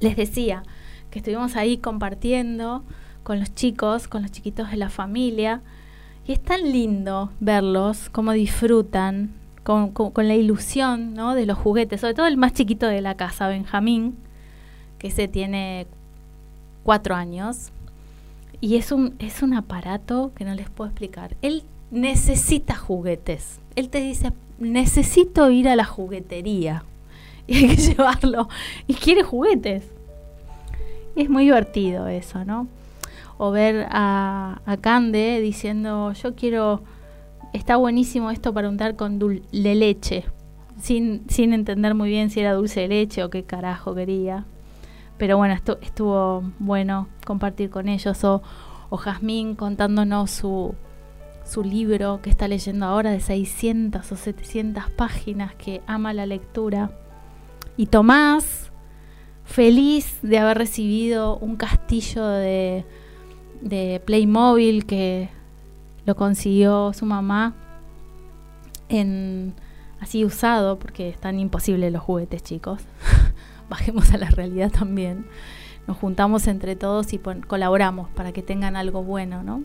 les 0.01 0.15
decía 0.17 0.63
que 1.15 1.19
estuvimos 1.19 1.55
ahí 1.55 1.77
compartiendo 1.77 2.83
con 3.23 3.39
los 3.39 3.55
chicos, 3.55 4.09
con 4.09 4.21
los 4.21 4.33
chiquitos 4.33 4.71
de 4.71 4.75
la 4.75 4.89
familia, 4.89 5.61
y 6.27 6.33
es 6.33 6.43
tan 6.43 6.73
lindo 6.73 7.31
verlos, 7.39 8.09
cómo 8.09 8.33
disfrutan, 8.33 9.31
con, 9.63 9.91
con, 9.91 10.27
la 10.27 10.35
ilusión 10.35 11.13
¿no? 11.13 11.33
de 11.33 11.45
los 11.45 11.57
juguetes, 11.57 12.01
sobre 12.01 12.15
todo 12.15 12.27
el 12.27 12.35
más 12.35 12.51
chiquito 12.51 12.87
de 12.87 12.99
la 12.99 13.15
casa, 13.15 13.47
Benjamín, 13.47 14.17
que 14.99 15.09
se 15.09 15.29
tiene 15.29 15.87
cuatro 16.83 17.15
años, 17.15 17.71
y 18.59 18.75
es 18.75 18.91
un, 18.91 19.15
es 19.19 19.41
un 19.41 19.53
aparato 19.53 20.33
que 20.35 20.43
no 20.43 20.53
les 20.53 20.69
puedo 20.69 20.89
explicar. 20.89 21.37
Él 21.41 21.63
necesita 21.91 22.75
juguetes. 22.75 23.61
Él 23.77 23.87
te 23.87 24.01
dice, 24.01 24.33
necesito 24.59 25.49
ir 25.49 25.69
a 25.69 25.77
la 25.77 25.85
juguetería. 25.85 26.83
Y 27.47 27.55
hay 27.55 27.67
que 27.69 27.75
llevarlo. 27.77 28.49
Y 28.85 28.95
quiere 28.95 29.23
juguetes. 29.23 29.85
Es 31.15 31.29
muy 31.29 31.45
divertido 31.45 32.07
eso, 32.07 32.43
¿no? 32.45 32.67
O 33.37 33.51
ver 33.51 33.87
a, 33.89 34.59
Cande 34.81 35.39
diciendo, 35.41 36.13
yo 36.13 36.35
quiero 36.35 36.83
está 37.53 37.77
buenísimo 37.77 38.31
esto 38.31 38.53
para 38.53 38.67
untar 38.67 38.95
con 38.95 39.19
leche, 39.51 40.25
sin, 40.77 41.23
sin 41.29 41.53
entender 41.53 41.95
muy 41.95 42.09
bien 42.09 42.29
si 42.29 42.41
era 42.41 42.53
dulce 42.53 42.81
de 42.81 42.87
leche 42.89 43.23
o 43.23 43.29
qué 43.29 43.43
carajo 43.43 43.95
quería. 43.95 44.45
Pero 45.17 45.37
bueno, 45.37 45.53
esto, 45.53 45.77
estuvo 45.81 46.43
bueno 46.59 47.07
compartir 47.25 47.69
con 47.69 47.87
ellos. 47.87 48.21
O, 48.23 48.41
o 48.89 48.97
Jazmín 48.97 49.55
contándonos 49.55 50.31
su, 50.31 50.75
su 51.45 51.63
libro 51.63 52.19
que 52.21 52.29
está 52.29 52.47
leyendo 52.47 52.85
ahora 52.85 53.11
de 53.11 53.21
600 53.21 54.11
o 54.11 54.15
700 54.15 54.89
páginas, 54.91 55.55
que 55.55 55.81
ama 55.87 56.13
la 56.13 56.25
lectura. 56.25 56.91
Y 57.77 57.87
Tomás, 57.87 58.71
feliz 59.45 60.17
de 60.21 60.37
haber 60.37 60.57
recibido 60.57 61.37
un 61.37 61.55
castillo 61.55 62.25
de, 62.27 62.85
de 63.61 64.01
Playmobil 64.05 64.85
que 64.85 65.29
lo 66.05 66.15
consiguió 66.15 66.93
su 66.93 67.05
mamá 67.05 67.53
en 68.89 69.53
así 69.99 70.25
usado 70.25 70.77
porque 70.77 71.09
están 71.09 71.39
imposibles 71.39 71.91
los 71.91 72.01
juguetes 72.01 72.43
chicos. 72.43 72.81
Bajemos 73.69 74.11
a 74.11 74.17
la 74.17 74.29
realidad 74.29 74.71
también. 74.71 75.25
Nos 75.87 75.97
juntamos 75.97 76.47
entre 76.47 76.75
todos 76.75 77.13
y 77.13 77.19
colaboramos 77.19 78.09
para 78.09 78.31
que 78.31 78.41
tengan 78.41 78.75
algo 78.75 79.03
bueno 79.03 79.43
no 79.43 79.63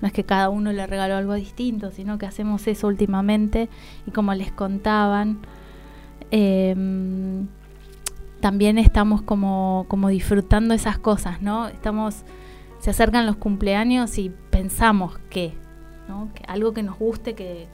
no 0.00 0.08
es 0.08 0.12
que 0.12 0.24
cada 0.24 0.50
uno 0.50 0.72
le 0.72 0.86
regaló 0.86 1.16
algo 1.16 1.34
distinto 1.34 1.92
sino 1.92 2.18
que 2.18 2.26
hacemos 2.26 2.66
eso 2.66 2.86
últimamente. 2.86 3.68
Y 4.06 4.10
como 4.10 4.34
les 4.34 4.50
contaban 4.52 5.38
eh, 6.30 6.74
también 8.42 8.76
estamos 8.76 9.22
como, 9.22 9.86
como 9.88 10.08
disfrutando 10.08 10.74
esas 10.74 10.98
cosas 10.98 11.40
no 11.40 11.68
estamos 11.68 12.24
se 12.80 12.90
acercan 12.90 13.24
los 13.24 13.36
cumpleaños 13.36 14.18
y 14.18 14.30
pensamos 14.50 15.18
que 15.30 15.54
¿no? 16.08 16.30
Que 16.34 16.44
algo 16.46 16.72
que 16.72 16.82
nos 16.82 16.98
guste, 16.98 17.34
que, 17.34 17.66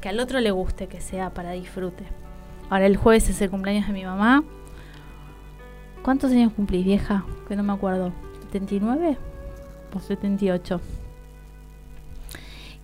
que, 0.00 0.08
al 0.08 0.20
otro 0.20 0.40
le 0.40 0.50
guste, 0.50 0.86
que 0.86 1.00
sea 1.00 1.30
para 1.30 1.52
disfrute. 1.52 2.04
Ahora 2.70 2.86
el 2.86 2.96
jueves 2.96 3.28
es 3.28 3.40
el 3.40 3.50
cumpleaños 3.50 3.86
de 3.86 3.92
mi 3.92 4.04
mamá. 4.04 4.42
¿Cuántos 6.02 6.32
años 6.32 6.52
cumplís, 6.54 6.84
vieja? 6.84 7.24
Que 7.48 7.56
no 7.56 7.62
me 7.62 7.72
acuerdo. 7.72 8.12
¿79 8.52 9.16
o 9.94 10.00
78? 10.00 10.80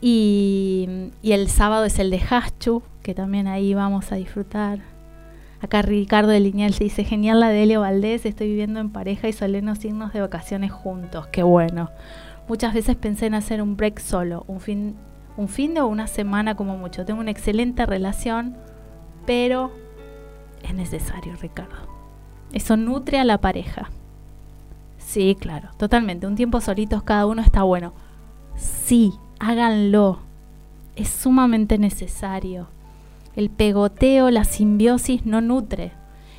Y, 0.01 1.11
y 1.23 1.33
el 1.33 1.49
sábado 1.49 1.85
es 1.85 1.99
el 1.99 2.11
de 2.11 2.21
Haschu, 2.21 2.83
que 3.03 3.15
también 3.15 3.47
ahí 3.47 3.75
vamos 3.75 4.11
a 4.13 4.17
disfrutar. 4.17 4.81
Acá 5.63 5.81
Ricardo 5.81 6.31
de 6.31 6.41
Lineal 6.41 6.75
se 6.75 6.83
dice, 6.83 7.05
genial 7.05 7.39
la 7.39 7.49
de 7.49 7.77
Valdés, 7.77 8.27
estoy 8.27 8.49
viviendo 8.49 8.81
en 8.81 8.91
pareja 8.91 9.29
y 9.29 9.33
solemos 9.33 9.85
irnos 9.85 10.13
de 10.13 10.21
vacaciones 10.21 10.73
juntos. 10.73 11.29
Qué 11.29 11.45
bueno. 11.45 11.91
Muchas 12.49 12.75
veces 12.75 12.97
pensé 12.97 13.27
en 13.27 13.35
hacer 13.35 13.63
un 13.63 13.77
break 13.77 14.01
solo, 14.01 14.45
un 14.49 14.61
fin, 14.61 14.97
un 15.37 15.49
fin 15.49 15.73
de 15.75 15.83
una 15.83 16.09
semana 16.09 16.57
como 16.57 16.77
mucho. 16.77 17.05
Tengo 17.05 17.21
una 17.21 17.31
excelente 17.31 17.87
relación, 17.87 18.57
pero 19.25 19.71
es 20.65 20.75
necesario, 20.75 21.37
Ricardo. 21.41 21.77
Eso 22.53 22.77
nutre 22.77 23.21
a 23.21 23.25
la 23.25 23.41
pareja. 23.41 23.89
Sí, 24.99 25.37
claro, 25.39 25.69
totalmente. 25.77 26.27
Un 26.27 26.35
tiempo 26.35 26.61
solitos 26.61 27.05
cada 27.05 27.25
uno 27.25 27.41
está 27.41 27.63
bueno. 27.63 27.93
Sí, 28.57 29.13
háganlo. 29.39 30.19
Es 30.97 31.09
sumamente 31.09 31.79
necesario. 31.79 32.67
El 33.35 33.51
pegoteo, 33.51 34.31
la 34.31 34.45
simbiosis 34.45 35.25
no 35.25 35.41
nutre. 35.41 35.93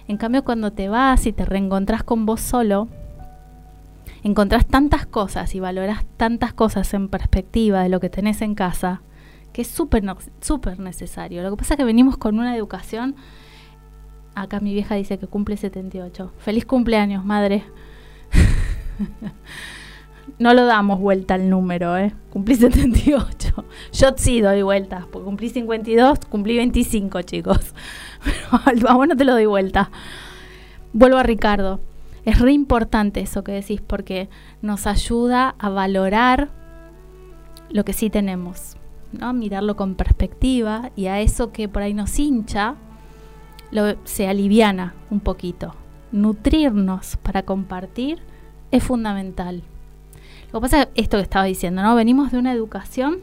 En 0.08 0.18
cambio, 0.18 0.44
cuando 0.44 0.72
te 0.72 0.90
vas 0.90 1.26
y 1.26 1.34
te 1.34 1.46
reencontrás 1.46 2.04
con 2.04 2.26
vos 2.26 2.42
solo, 2.42 2.88
encontrás 4.24 4.66
tantas 4.66 5.06
cosas 5.06 5.56
y 5.56 5.60
valorás 5.60 6.06
tantas 6.18 6.54
cosas 6.54 6.94
en 6.94 7.10
perspectiva 7.10 7.82
de 7.82 7.90
lo 7.90 8.00
que 8.00 8.10
tenés 8.10 8.42
en 8.42 8.56
casa, 8.56 9.02
que 9.54 9.62
es 9.62 9.68
súper 9.68 10.04
necesario. 10.80 11.42
Lo 11.42 11.52
que 11.52 11.58
pasa 11.58 11.74
es 11.74 11.78
que 11.78 11.84
venimos 11.84 12.18
con 12.18 12.38
una 12.38 12.56
educación, 12.56 13.16
acá 14.36 14.60
mi 14.60 14.74
vieja 14.74 14.96
dice 14.96 15.18
que 15.18 15.28
cumple 15.28 15.58
78. 15.58 16.34
Feliz 16.38 16.66
cumpleaños, 16.66 17.26
madre. 17.26 17.64
no 20.40 20.54
lo 20.54 20.66
damos 20.66 21.00
vuelta 21.00 21.36
al 21.36 21.50
número, 21.50 21.98
¿eh? 21.98 22.14
Cumplí 22.32 22.56
78. 22.58 23.66
Yo 23.94 24.08
sí 24.16 24.42
doy 24.42 24.62
vueltas, 24.62 25.06
porque 25.06 25.26
cumplí 25.26 25.50
52, 25.50 26.20
cumplí 26.30 26.58
25, 26.58 27.22
chicos. 27.22 27.74
Pero 28.66 28.90
a 28.90 28.94
vos 28.94 29.08
no 29.08 29.16
te 29.16 29.26
lo 29.26 29.34
doy 29.34 29.46
vuelta. 29.46 29.92
Vuelvo 30.94 31.18
a 31.18 31.24
Ricardo. 31.24 31.80
es 32.26 32.40
re 32.40 32.54
importante 32.54 33.20
eso 33.20 33.44
que 33.44 33.52
decís 33.52 33.82
porque 33.82 34.30
nos 34.62 34.88
ayuda 34.88 35.56
a 35.60 35.70
valorar 35.70 36.50
lo 37.70 37.84
que 37.84 37.94
sí 37.94 38.10
tenemos, 38.10 38.78
¿no? 39.12 39.34
Mirarlo 39.34 39.76
con 39.76 39.96
perspectiva 39.96 40.92
y 40.96 41.08
a 41.08 41.20
eso 41.20 41.52
que 41.52 41.68
por 41.68 41.82
ahí 41.82 41.94
nos 41.94 42.18
hincha, 42.20 42.76
lo, 43.72 43.96
se 44.06 44.28
aliviana 44.28 44.94
un 45.10 45.20
poquito. 45.20 45.76
Nutrirnos 46.12 47.18
para 47.18 47.44
compartir 47.44 48.20
es 48.72 48.84
fundamental. 48.84 49.64
Lo 50.54 50.60
que 50.60 50.66
pasa 50.66 50.84
es 50.84 50.88
esto 50.94 51.18
que 51.18 51.24
estaba 51.24 51.46
diciendo, 51.46 51.82
¿no? 51.82 51.96
Venimos 51.96 52.32
de 52.32 52.38
una 52.38 52.54
educación 52.54 53.22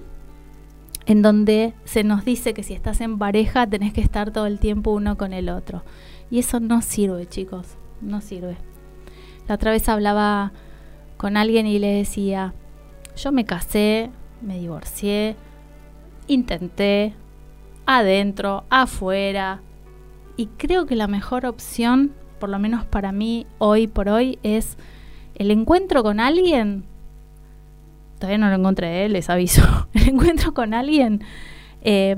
en 1.07 1.23
donde 1.23 1.75
se 1.85 2.03
nos 2.03 2.25
dice 2.25 2.55
que 2.55 2.65
si 2.65 2.75
estás 2.75 3.01
en 3.01 3.19
pareja 3.19 3.69
tenés 3.69 3.93
que 3.93 4.01
estar 4.01 4.33
todo 4.33 4.47
el 4.47 4.59
tiempo 4.59 4.91
uno 4.91 5.17
con 5.17 5.33
el 5.33 5.49
otro. 5.49 5.85
Y 6.29 6.41
eso 6.41 6.59
no 6.59 6.83
sirve, 6.83 7.27
chicos, 7.27 7.77
no 8.01 8.21
sirve. 8.21 8.57
La 9.47 9.55
otra 9.55 9.71
vez 9.71 9.89
hablaba 9.89 10.53
con 11.17 11.37
alguien 11.37 11.69
y 11.69 11.79
le 11.79 11.95
decía, 11.95 12.53
yo 13.17 13.31
me 13.31 13.45
casé, 13.45 14.11
me 14.43 14.59
divorcié, 14.59 15.37
intenté, 16.27 17.15
adentro, 17.87 18.65
afuera, 18.71 19.61
y 20.37 20.47
creo 20.47 20.87
que 20.87 20.97
la 20.97 21.07
mejor 21.07 21.47
opción, 21.47 22.13
por 22.41 22.49
lo 22.49 22.59
menos 22.59 22.85
para 22.87 23.13
mí 23.13 23.47
hoy 23.59 23.87
por 23.87 24.09
hoy, 24.09 24.41
es 24.43 24.77
el 25.37 25.53
encuentro 25.53 26.03
con 26.03 26.19
alguien. 26.19 26.90
Todavía 28.21 28.37
no 28.37 28.51
lo 28.51 28.57
encontré, 28.57 29.09
les 29.09 29.31
aviso. 29.31 29.63
El 29.95 30.11
encuentro 30.11 30.53
con 30.53 30.75
alguien 30.75 31.23
eh, 31.81 32.15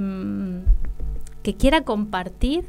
que 1.45 1.55
quiera 1.55 1.83
compartir, 1.83 2.65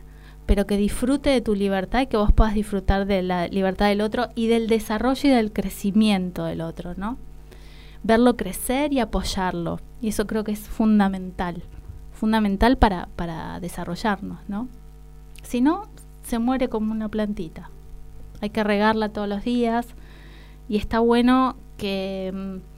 pero 0.46 0.68
que 0.68 0.78
disfrute 0.78 1.32
de 1.32 1.42
tu 1.42 1.56
libertad 1.56 2.02
y 2.02 2.08
que 2.08 2.16
vos 2.16 2.32
puedas 2.32 2.54
disfrutar 2.54 3.08
de 3.08 3.24
la 3.24 3.48
libertad 3.48 3.88
del 3.88 4.02
otro 4.02 4.30
y 4.36 4.48
del 4.48 4.68
desarrollo 4.68 5.30
y 5.30 5.34
del 5.34 5.52
crecimiento 5.52 6.46
del 6.46 6.62
otro, 6.62 6.94
¿no? 6.96 7.18
Verlo 8.04 8.38
crecer 8.38 8.94
y 8.94 9.00
apoyarlo. 9.00 9.80
Y 10.00 10.10
eso 10.10 10.28
creo 10.28 10.44
que 10.44 10.52
es 10.52 10.60
fundamental. 10.60 11.64
Fundamental 12.12 12.78
para, 12.78 13.10
para 13.16 13.60
desarrollarnos, 13.60 14.48
¿no? 14.48 14.68
Si 15.42 15.60
no, 15.60 15.88
se 16.22 16.38
muere 16.38 16.70
como 16.70 16.92
una 16.92 17.10
plantita. 17.10 17.72
Hay 18.42 18.52
que 18.52 18.64
regarla 18.64 19.10
todos 19.10 19.28
los 19.28 19.44
días 19.44 19.88
y 20.70 20.78
está 20.78 21.00
bueno 21.00 21.56
que 21.78 22.32
mm, 22.32 22.73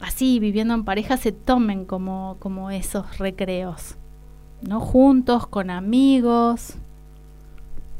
así, 0.00 0.38
viviendo 0.40 0.74
en 0.74 0.84
pareja, 0.84 1.16
se 1.16 1.32
tomen 1.32 1.84
como, 1.84 2.36
como 2.40 2.70
esos 2.70 3.18
recreos. 3.18 3.96
¿no? 4.62 4.80
Juntos, 4.80 5.46
con 5.46 5.70
amigos, 5.70 6.74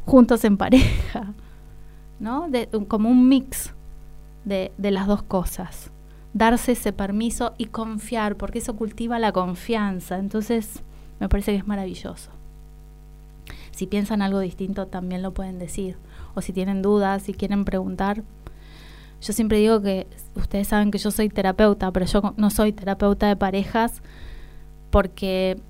juntos 0.06 0.44
en 0.44 0.56
pareja, 0.56 1.32
¿no? 2.20 2.48
De, 2.48 2.68
como 2.88 3.08
un 3.08 3.28
mix 3.28 3.72
de, 4.44 4.72
de 4.76 4.90
las 4.90 5.06
dos 5.06 5.22
cosas. 5.22 5.90
Darse 6.32 6.72
ese 6.72 6.92
permiso 6.92 7.54
y 7.58 7.66
confiar, 7.66 8.36
porque 8.36 8.58
eso 8.58 8.76
cultiva 8.76 9.18
la 9.18 9.32
confianza. 9.32 10.18
Entonces, 10.18 10.82
me 11.18 11.28
parece 11.28 11.52
que 11.52 11.58
es 11.58 11.66
maravilloso. 11.66 12.30
Si 13.72 13.86
piensan 13.86 14.22
algo 14.22 14.40
distinto, 14.40 14.86
también 14.86 15.22
lo 15.22 15.32
pueden 15.32 15.58
decir. 15.58 15.96
O 16.34 16.40
si 16.40 16.52
tienen 16.52 16.82
dudas, 16.82 17.22
si 17.22 17.34
quieren 17.34 17.64
preguntar. 17.64 18.22
Yo 19.20 19.32
siempre 19.32 19.58
digo 19.58 19.82
que 19.82 20.06
ustedes 20.34 20.68
saben 20.68 20.90
que 20.90 20.98
yo 20.98 21.10
soy 21.10 21.28
terapeuta, 21.28 21.90
pero 21.92 22.06
yo 22.06 22.34
no 22.36 22.50
soy 22.50 22.72
terapeuta 22.72 23.28
de 23.28 23.36
parejas 23.36 24.02
porque 24.90 25.60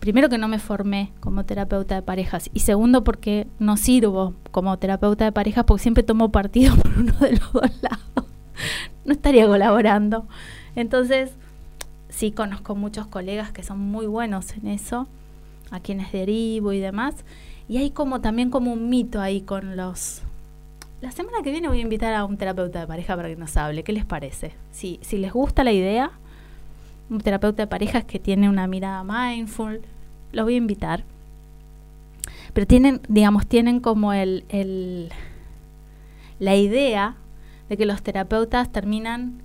primero 0.00 0.28
que 0.28 0.38
no 0.38 0.48
me 0.48 0.58
formé 0.58 1.12
como 1.20 1.44
terapeuta 1.44 1.96
de 1.96 2.02
parejas 2.02 2.50
y 2.54 2.60
segundo 2.60 3.04
porque 3.04 3.46
no 3.58 3.76
sirvo 3.76 4.34
como 4.50 4.76
terapeuta 4.78 5.24
de 5.24 5.32
parejas 5.32 5.64
porque 5.64 5.82
siempre 5.82 6.02
tomo 6.04 6.30
partido 6.30 6.76
por 6.82 6.98
uno 6.98 7.12
de 7.14 7.32
los 7.32 7.52
dos 7.52 7.82
lados. 7.82 8.30
No 9.04 9.12
estaría 9.12 9.46
colaborando. 9.46 10.26
Entonces, 10.74 11.32
sí 12.08 12.32
conozco 12.32 12.74
muchos 12.74 13.06
colegas 13.06 13.52
que 13.52 13.62
son 13.62 13.78
muy 13.78 14.06
buenos 14.06 14.52
en 14.56 14.68
eso, 14.68 15.06
a 15.70 15.80
quienes 15.80 16.12
derivo 16.12 16.72
y 16.72 16.80
demás. 16.80 17.14
Y 17.68 17.78
hay 17.78 17.90
como 17.90 18.20
también 18.20 18.50
como 18.50 18.72
un 18.72 18.88
mito 18.88 19.20
ahí 19.20 19.40
con 19.42 19.76
los... 19.76 20.22
La 21.00 21.10
semana 21.10 21.38
que 21.42 21.50
viene 21.50 21.68
voy 21.68 21.78
a 21.78 21.82
invitar 21.82 22.14
a 22.14 22.24
un 22.24 22.38
terapeuta 22.38 22.80
de 22.80 22.86
pareja 22.86 23.16
para 23.16 23.28
que 23.28 23.36
nos 23.36 23.56
hable. 23.56 23.82
¿Qué 23.82 23.92
les 23.92 24.06
parece? 24.06 24.52
Si, 24.70 24.98
si 25.02 25.18
les 25.18 25.32
gusta 25.32 25.62
la 25.62 25.72
idea, 25.72 26.10
un 27.10 27.20
terapeuta 27.20 27.62
de 27.62 27.66
parejas 27.66 28.04
que 28.04 28.18
tiene 28.18 28.48
una 28.48 28.66
mirada 28.66 29.04
mindful, 29.04 29.82
lo 30.32 30.44
voy 30.44 30.54
a 30.54 30.56
invitar. 30.58 31.04
Pero 32.54 32.66
tienen, 32.66 33.02
digamos, 33.08 33.46
tienen 33.46 33.80
como 33.80 34.14
el, 34.14 34.46
el 34.48 35.10
la 36.38 36.56
idea 36.56 37.16
de 37.68 37.76
que 37.76 37.86
los 37.86 38.02
terapeutas 38.02 38.72
terminan 38.72 39.42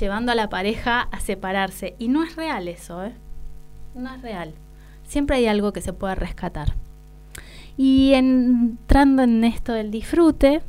llevando 0.00 0.32
a 0.32 0.34
la 0.34 0.48
pareja 0.48 1.02
a 1.02 1.20
separarse. 1.20 1.94
Y 1.98 2.08
no 2.08 2.24
es 2.24 2.34
real 2.34 2.66
eso, 2.66 3.04
¿eh? 3.04 3.12
No 3.94 4.12
es 4.14 4.22
real. 4.22 4.52
Siempre 5.06 5.36
hay 5.36 5.46
algo 5.46 5.72
que 5.72 5.80
se 5.80 5.92
puede 5.92 6.16
rescatar. 6.16 6.74
Y 7.76 8.14
entrando 8.14 9.22
en 9.22 9.44
esto 9.44 9.72
del 9.72 9.90
disfrute, 9.90 10.62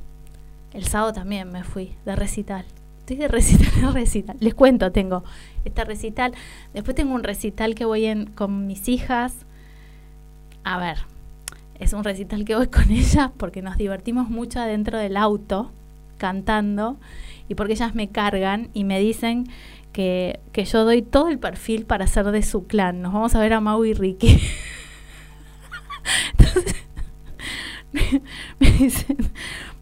el 0.74 0.86
sábado 0.86 1.14
también 1.14 1.52
me 1.52 1.64
fui 1.64 1.96
de 2.06 2.16
recital. 2.16 2.66
Estoy 3.00 3.18
de 3.18 3.28
recital 3.28 3.72
en 3.84 3.94
recital. 3.94 4.38
Les 4.40 4.54
cuento, 4.54 4.92
tengo 4.92 5.24
este 5.66 5.84
recital. 5.84 6.34
Después 6.74 6.96
tengo 6.96 7.14
un 7.14 7.24
recital 7.24 7.76
que 7.76 7.86
voy 7.86 8.06
en, 8.06 8.28
con 8.28 8.68
mis 8.68 8.88
hijas. 8.88 9.34
A 10.64 10.78
ver, 10.78 10.98
es 11.80 11.94
un 11.94 12.04
recital 12.04 12.46
que 12.46 12.56
voy 12.56 12.68
con 12.68 12.92
ellas 12.92 13.32
porque 13.38 13.62
nos 13.62 13.78
divertimos 13.78 14.30
mucho 14.30 14.60
adentro 14.60 14.98
del 14.98 15.18
auto 15.18 15.72
cantando 16.18 16.98
y 17.48 17.56
porque 17.56 17.74
ellas 17.74 17.96
me 17.96 18.10
cargan 18.10 18.70
y 18.74 18.84
me 18.84 19.00
dicen 19.00 19.48
que, 19.94 20.40
que 20.52 20.66
yo 20.66 20.86
doy 20.86 21.02
todo 21.02 21.30
el 21.30 21.40
perfil 21.40 21.86
para 21.86 22.06
ser 22.06 22.26
de 22.28 22.44
su 22.44 22.68
clan. 22.68 23.02
Nos 23.02 23.14
vamos 23.14 23.34
a 23.34 23.40
ver 23.40 23.54
a 23.54 23.60
Mau 23.60 23.84
y 23.86 23.94
Ricky. 23.94 24.40
Entonces, 26.38 26.79
me, 28.60 28.72
dicen, 28.72 29.18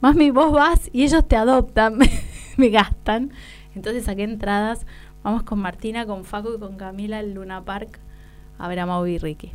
mami, 0.02 0.32
vos 0.32 0.52
vas 0.52 0.90
y 0.94 1.04
ellos 1.04 1.28
te 1.28 1.36
adoptan, 1.36 1.98
me, 2.58 2.70
gastan. 2.70 3.32
Entonces 3.76 4.06
saqué 4.06 4.24
entradas, 4.24 4.86
vamos 5.24 5.44
con 5.44 5.60
Martina, 5.60 6.06
con 6.06 6.26
Facu 6.26 6.56
y 6.56 6.60
con 6.60 6.78
Camila 6.78 7.20
al 7.20 7.34
Luna 7.34 7.64
Park 7.64 8.00
a 8.58 8.68
ver 8.68 8.80
a 8.80 8.86
Mau 8.86 9.06
y 9.06 9.18
Ricky. 9.18 9.52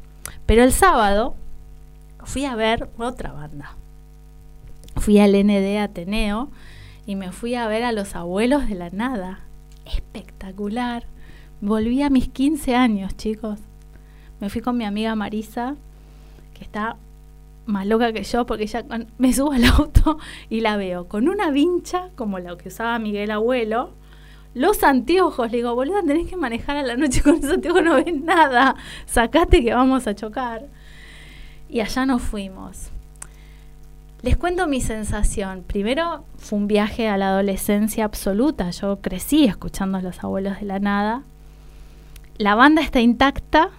Pero 0.46 0.62
el 0.62 0.72
sábado 0.72 1.34
fui 2.24 2.44
a 2.44 2.54
ver 2.54 2.88
otra 2.98 3.32
banda. 3.32 3.76
Fui 4.96 5.18
al 5.18 5.32
ND 5.32 5.78
Ateneo 5.78 6.50
y 7.06 7.16
me 7.16 7.32
fui 7.32 7.54
a 7.54 7.66
ver 7.66 7.82
a 7.82 7.92
los 7.92 8.14
abuelos 8.14 8.68
de 8.68 8.74
la 8.74 8.90
nada. 8.90 9.40
Espectacular. 9.84 11.04
Volví 11.60 12.02
a 12.02 12.10
mis 12.10 12.28
15 12.28 12.74
años, 12.74 13.16
chicos. 13.16 13.58
Me 14.40 14.50
fui 14.50 14.60
con 14.60 14.76
mi 14.76 14.84
amiga 14.84 15.14
Marisa, 15.14 15.76
que 16.54 16.64
está 16.64 16.96
más 17.66 17.87
loca 17.87 18.12
que 18.12 18.22
yo, 18.25 18.44
porque 18.46 18.66
con- 18.88 19.07
me 19.18 19.33
subo 19.33 19.53
al 19.53 19.64
auto 19.64 20.18
y 20.51 20.61
la 20.61 20.77
veo 20.77 21.09
con 21.09 21.29
una 21.29 21.51
vincha, 21.51 22.11
como 22.16 22.38
la 22.38 22.57
que 22.57 22.68
usaba 22.68 22.98
Miguel 22.98 23.31
Abuelo, 23.31 23.90
los 24.55 24.83
anteojos. 24.83 25.51
Le 25.51 25.59
digo, 25.59 25.75
boluda, 25.75 26.03
tenés 26.03 26.29
que 26.29 26.37
manejar 26.37 26.77
a 26.77 26.83
la 26.83 26.96
noche 26.96 27.22
con 27.22 27.37
esos 27.37 27.53
anteojos, 27.53 27.83
no 27.83 27.94
ves 27.96 28.14
nada. 28.14 28.77
Sacate 29.07 29.62
que 29.62 29.72
vamos 29.75 30.07
a 30.07 30.14
chocar. 30.14 30.66
Y 31.68 31.81
allá 31.81 32.05
nos 32.05 32.20
fuimos. 32.22 32.90
Les 34.20 34.37
cuento 34.37 34.66
mi 34.68 34.81
sensación. 34.81 35.64
Primero 35.66 36.25
fue 36.37 36.59
un 36.59 36.68
viaje 36.68 37.09
a 37.09 37.16
la 37.16 37.29
adolescencia 37.29 38.05
absoluta. 38.05 38.70
Yo 38.70 39.01
crecí 39.01 39.46
escuchando 39.46 39.98
a 39.98 40.03
los 40.03 40.22
abuelos 40.22 40.61
de 40.61 40.66
la 40.66 40.79
nada. 40.79 41.22
La 42.37 42.55
banda 42.55 42.83
está 42.83 43.01
intacta. 43.01 43.70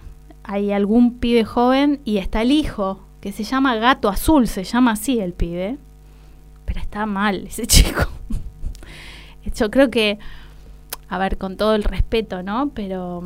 Hay 0.42 0.72
algún 0.72 1.18
pibe 1.18 1.44
joven 1.44 2.00
y 2.04 2.18
está 2.18 2.42
el 2.42 2.50
hijo, 2.52 3.00
que 3.24 3.32
se 3.32 3.42
llama 3.42 3.74
Gato 3.76 4.10
Azul, 4.10 4.46
se 4.48 4.64
llama 4.64 4.92
así 4.92 5.18
el 5.18 5.32
pibe. 5.32 5.78
Pero 6.66 6.78
está 6.78 7.06
mal 7.06 7.46
ese 7.46 7.66
chico. 7.74 8.02
Yo 9.56 9.70
creo 9.70 9.88
que, 9.90 10.18
a 11.08 11.16
ver, 11.16 11.38
con 11.38 11.56
todo 11.56 11.74
el 11.74 11.84
respeto, 11.84 12.42
¿no? 12.42 12.68
Pero 12.74 13.22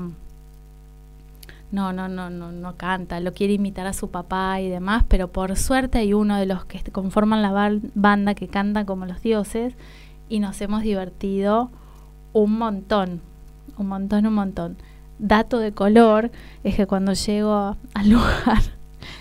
no, 1.73 1.93
no, 1.93 2.09
no, 2.09 2.31
no, 2.31 2.53
no 2.53 2.77
canta, 2.77 3.19
lo 3.19 3.33
quiere 3.35 3.55
imitar 3.55 3.89
a 3.89 3.93
su 3.93 4.09
papá 4.09 4.61
y 4.61 4.69
demás, 4.69 5.03
pero 5.09 5.33
por 5.33 5.57
suerte 5.57 5.99
hay 5.99 6.15
uno 6.15 6.37
de 6.37 6.47
los 6.47 6.65
que 6.65 6.81
conforman 6.93 7.43
la 7.43 7.51
ban- 7.51 7.91
banda 7.97 8.35
que 8.35 8.47
canta 8.47 8.85
como 8.87 9.05
los 9.05 9.21
dioses 9.21 9.75
y 10.29 10.39
nos 10.39 10.61
hemos 10.61 10.83
divertido 10.83 11.71
un 12.33 12.57
montón, 12.57 13.21
un 13.77 13.89
montón, 13.89 14.27
un 14.27 14.35
montón. 14.35 14.77
Dato 15.19 15.59
de 15.59 15.73
color 15.73 16.31
es 16.63 16.77
que 16.77 16.87
cuando 16.87 17.15
llego 17.15 17.77
al 17.95 18.09
lugar, 18.11 18.63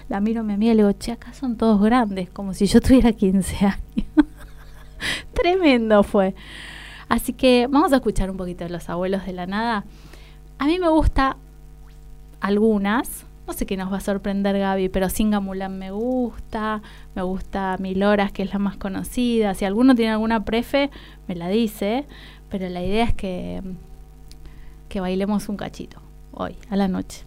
la 0.09 0.19
miro 0.21 0.41
a 0.41 0.43
mi 0.43 0.53
amiga 0.53 0.73
y 0.73 0.75
le 0.75 0.83
digo, 0.83 0.93
che, 0.93 1.11
acá 1.11 1.33
son 1.33 1.57
todos 1.57 1.81
grandes, 1.81 2.29
como 2.29 2.53
si 2.53 2.65
yo 2.65 2.81
tuviera 2.81 3.11
15 3.11 3.55
años. 3.65 4.07
Tremendo 5.33 6.03
fue. 6.03 6.35
Así 7.09 7.33
que 7.33 7.67
vamos 7.69 7.93
a 7.93 7.97
escuchar 7.97 8.29
un 8.29 8.37
poquito 8.37 8.63
de 8.63 8.69
los 8.69 8.89
abuelos 8.89 9.25
de 9.25 9.33
la 9.33 9.45
nada. 9.47 9.85
A 10.59 10.65
mí 10.65 10.79
me 10.79 10.89
gusta 10.89 11.37
algunas, 12.41 13.25
no 13.45 13.53
sé 13.53 13.65
qué 13.65 13.77
nos 13.77 13.91
va 13.91 13.97
a 13.97 14.01
sorprender 14.01 14.57
Gaby, 14.57 14.89
pero 14.89 15.09
Singa 15.09 15.39
Mulan 15.39 15.77
me 15.77 15.91
gusta, 15.91 16.81
me 17.15 17.21
gusta 17.21 17.77
Miloras, 17.79 18.31
que 18.31 18.43
es 18.43 18.51
la 18.51 18.59
más 18.59 18.75
conocida. 18.75 19.53
Si 19.53 19.65
alguno 19.65 19.95
tiene 19.95 20.11
alguna 20.11 20.43
prefe, 20.43 20.89
me 21.27 21.35
la 21.35 21.47
dice, 21.47 22.05
pero 22.49 22.67
la 22.69 22.83
idea 22.83 23.05
es 23.05 23.13
que, 23.13 23.61
que 24.89 24.99
bailemos 24.99 25.47
un 25.47 25.57
cachito 25.57 26.01
hoy, 26.31 26.55
a 26.69 26.75
la 26.75 26.87
noche. 26.87 27.26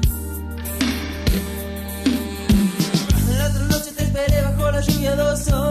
Bajo 5.03 5.15
la 5.15 5.70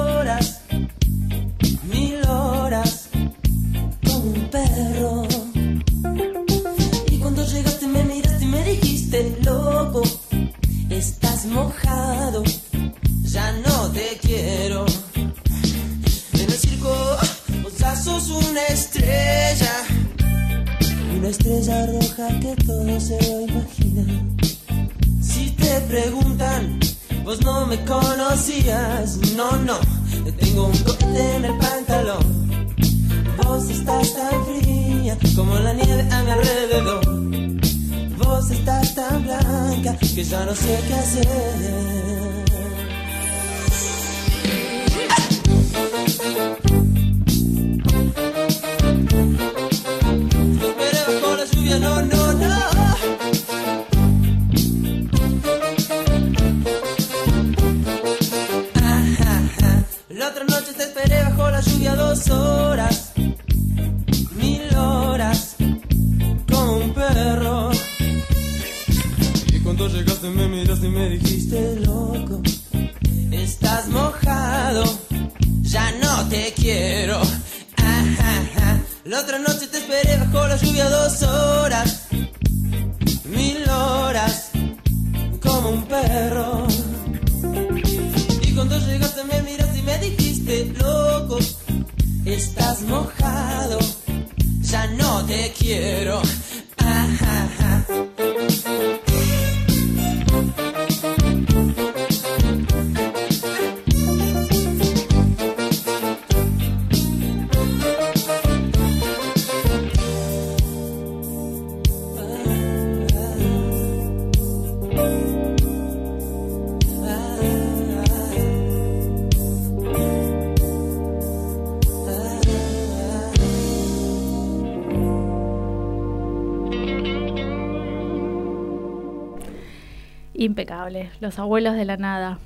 Los 131.21 131.39
abuelos 131.41 131.75
de 131.75 131.85
la 131.85 131.97
nada. 131.97 132.39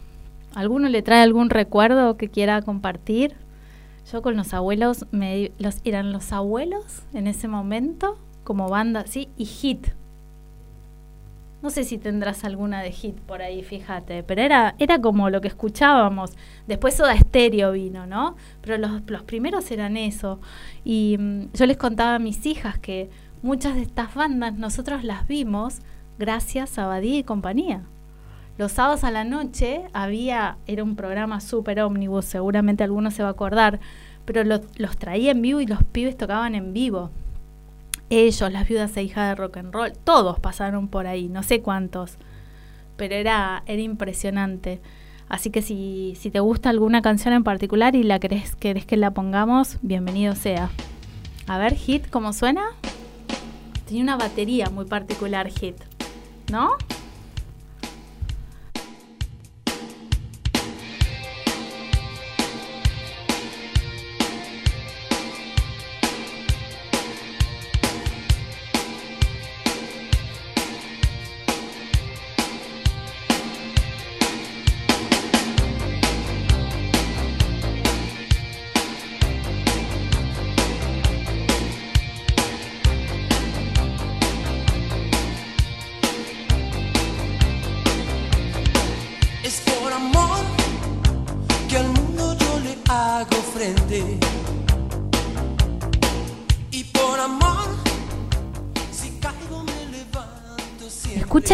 ¿Alguno 0.54 0.88
le 0.88 1.02
trae 1.02 1.22
algún 1.22 1.50
recuerdo 1.50 2.16
que 2.16 2.28
quiera 2.28 2.62
compartir? 2.62 3.34
Yo 4.10 4.22
con 4.22 4.34
los 4.36 4.54
abuelos, 4.54 5.04
me, 5.10 5.50
los, 5.58 5.80
eran 5.84 6.10
los 6.10 6.32
abuelos 6.32 7.02
en 7.12 7.26
ese 7.26 7.48
momento, 7.48 8.18
como 8.42 8.68
banda, 8.68 9.06
sí, 9.06 9.28
y 9.36 9.44
hit. 9.44 9.88
No 11.60 11.68
sé 11.68 11.84
si 11.84 11.98
tendrás 11.98 12.44
alguna 12.44 12.82
de 12.82 12.92
hit 12.92 13.18
por 13.20 13.42
ahí, 13.42 13.62
fíjate, 13.62 14.22
pero 14.22 14.40
era, 14.40 14.74
era 14.78 15.00
como 15.00 15.28
lo 15.28 15.42
que 15.42 15.48
escuchábamos. 15.48 16.32
Después 16.66 16.94
Soda 16.94 17.18
Stereo 17.18 17.72
vino, 17.72 18.06
¿no? 18.06 18.36
Pero 18.62 18.78
los, 18.78 19.02
los 19.06 19.22
primeros 19.22 19.70
eran 19.70 19.98
eso. 19.98 20.40
Y 20.82 21.16
mm, 21.18 21.52
yo 21.52 21.66
les 21.66 21.76
contaba 21.76 22.14
a 22.14 22.18
mis 22.18 22.46
hijas 22.46 22.78
que 22.78 23.10
muchas 23.42 23.74
de 23.74 23.82
estas 23.82 24.14
bandas 24.14 24.54
nosotros 24.54 25.04
las 25.04 25.26
vimos 25.26 25.80
gracias 26.18 26.78
a 26.78 26.86
Badía 26.86 27.18
y 27.18 27.24
compañía. 27.24 27.82
Los 28.56 28.72
sábados 28.72 29.02
a 29.04 29.10
la 29.10 29.24
noche 29.24 29.82
había, 29.92 30.58
era 30.66 30.84
un 30.84 30.94
programa 30.94 31.40
súper 31.40 31.80
ómnibus, 31.80 32.24
seguramente 32.24 32.84
alguno 32.84 33.10
se 33.10 33.22
va 33.22 33.30
a 33.30 33.32
acordar, 33.32 33.80
pero 34.24 34.44
lo- 34.44 34.60
los 34.76 34.96
traía 34.96 35.32
en 35.32 35.42
vivo 35.42 35.60
y 35.60 35.66
los 35.66 35.82
pibes 35.82 36.16
tocaban 36.16 36.54
en 36.54 36.72
vivo. 36.72 37.10
Ellos, 38.10 38.52
las 38.52 38.68
viudas 38.68 38.96
e 38.96 39.02
hijas 39.02 39.28
de 39.30 39.34
rock 39.34 39.56
and 39.56 39.72
roll, 39.74 39.92
todos 40.04 40.38
pasaron 40.38 40.86
por 40.88 41.06
ahí, 41.08 41.28
no 41.28 41.42
sé 41.42 41.62
cuántos, 41.62 42.16
pero 42.96 43.14
era, 43.16 43.64
era 43.66 43.82
impresionante. 43.82 44.80
Así 45.28 45.50
que 45.50 45.62
si, 45.62 46.14
si 46.20 46.30
te 46.30 46.38
gusta 46.38 46.68
alguna 46.70 47.02
canción 47.02 47.34
en 47.34 47.42
particular 47.42 47.96
y 47.96 48.04
la 48.04 48.20
querés, 48.20 48.54
querés 48.54 48.86
que 48.86 48.96
la 48.96 49.10
pongamos, 49.12 49.78
bienvenido 49.82 50.36
sea. 50.36 50.70
A 51.48 51.58
ver, 51.58 51.74
Hit, 51.74 52.08
¿cómo 52.08 52.32
suena? 52.32 52.62
Tenía 53.86 54.02
una 54.04 54.16
batería 54.16 54.70
muy 54.70 54.84
particular, 54.84 55.48
Hit. 55.48 55.76
¿No? 56.52 56.76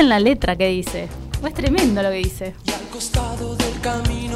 Escuchen 0.01 0.09
la 0.09 0.19
letra 0.19 0.57
que 0.57 0.69
dice. 0.69 1.09
Es 1.47 1.53
tremendo 1.53 2.03
lo 2.03 2.09
que 2.09 2.17
dice. 2.17 2.55
Y 2.65 2.71
al 2.71 2.89
costado 2.91 3.55
del 3.55 3.81
camino. 3.83 4.30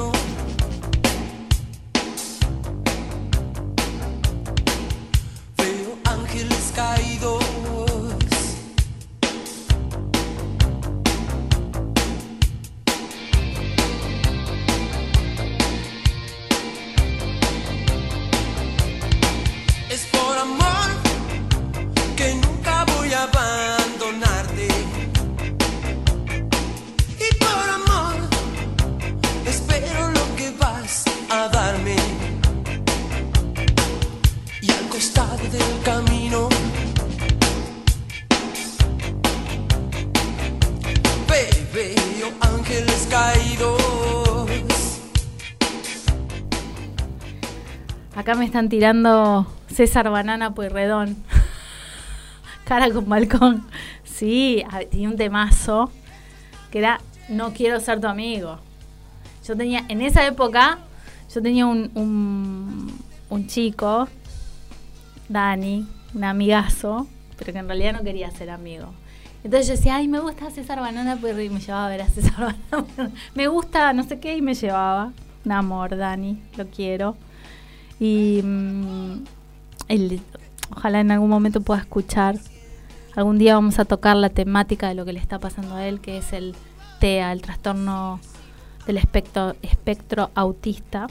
Están 48.55 48.69
tirando 48.69 49.49
César 49.67 50.11
Banana 50.11 50.55
Pueyrredón. 50.55 51.17
Cara 52.65 52.89
con 52.93 53.09
balcón. 53.09 53.67
Sí, 54.05 54.63
ah, 54.71 54.79
tenía 54.89 55.09
un 55.09 55.17
temazo 55.17 55.91
que 56.71 56.79
era 56.79 57.01
No 57.29 57.53
quiero 57.53 57.81
ser 57.81 58.01
tu 58.01 58.07
amigo. 58.07 58.61
Yo 59.45 59.57
tenía, 59.57 59.85
en 59.89 60.03
esa 60.03 60.25
época, 60.25 60.79
yo 61.35 61.43
tenía 61.43 61.67
un, 61.67 61.91
un, 61.97 62.97
un 63.29 63.47
chico, 63.49 64.07
Dani, 65.29 65.85
un 66.15 66.23
amigazo, 66.23 67.09
pero 67.37 67.53
que 67.53 67.59
en 67.59 67.67
realidad 67.67 67.95
no 67.95 68.05
quería 68.05 68.31
ser 68.31 68.51
amigo. 68.51 68.87
Entonces 69.43 69.67
yo 69.67 69.75
decía, 69.75 69.97
ay, 69.97 70.07
me 70.07 70.21
gusta 70.21 70.49
César 70.53 70.79
Banana 70.79 71.17
Pueyrredón 71.17 71.47
y 71.47 71.55
me 71.55 71.61
llevaba 71.61 71.87
a 71.87 71.89
ver 71.89 72.03
a 72.03 72.09
César 72.09 72.55
Banana. 72.73 73.11
Me 73.35 73.49
gusta 73.49 73.93
no 73.93 74.05
sé 74.05 74.21
qué 74.21 74.37
y 74.37 74.43
me 74.43 74.55
llevaba. 74.55 75.13
Un 75.45 75.51
amor, 75.51 75.97
Dani, 75.97 76.41
lo 76.57 76.69
quiero. 76.69 77.17
Y 78.01 78.41
mm, 78.43 79.25
él, 79.89 80.21
ojalá 80.75 81.01
en 81.01 81.11
algún 81.11 81.31
momento 81.31 81.61
pueda 81.61 81.81
escuchar. 81.81 82.39
Algún 83.15 83.39
día 83.39 83.55
vamos 83.55 83.79
a 83.79 83.85
tocar 83.85 84.17
la 84.17 84.31
temática 84.31 84.89
de 84.89 84.95
lo 84.95 85.05
que 85.05 85.13
le 85.13 85.21
está 85.21 85.39
pasando 85.39 85.77
a 85.77 85.87
él, 85.87 86.01
que 86.01 86.19
es 86.19 86.33
el 86.33 86.55
TEA, 86.99 87.33
el 87.33 87.43
trastorno 87.43 88.21
del 88.87 88.97
espectro, 88.97 89.55
espectro 89.63 90.31
autista. 90.35 91.07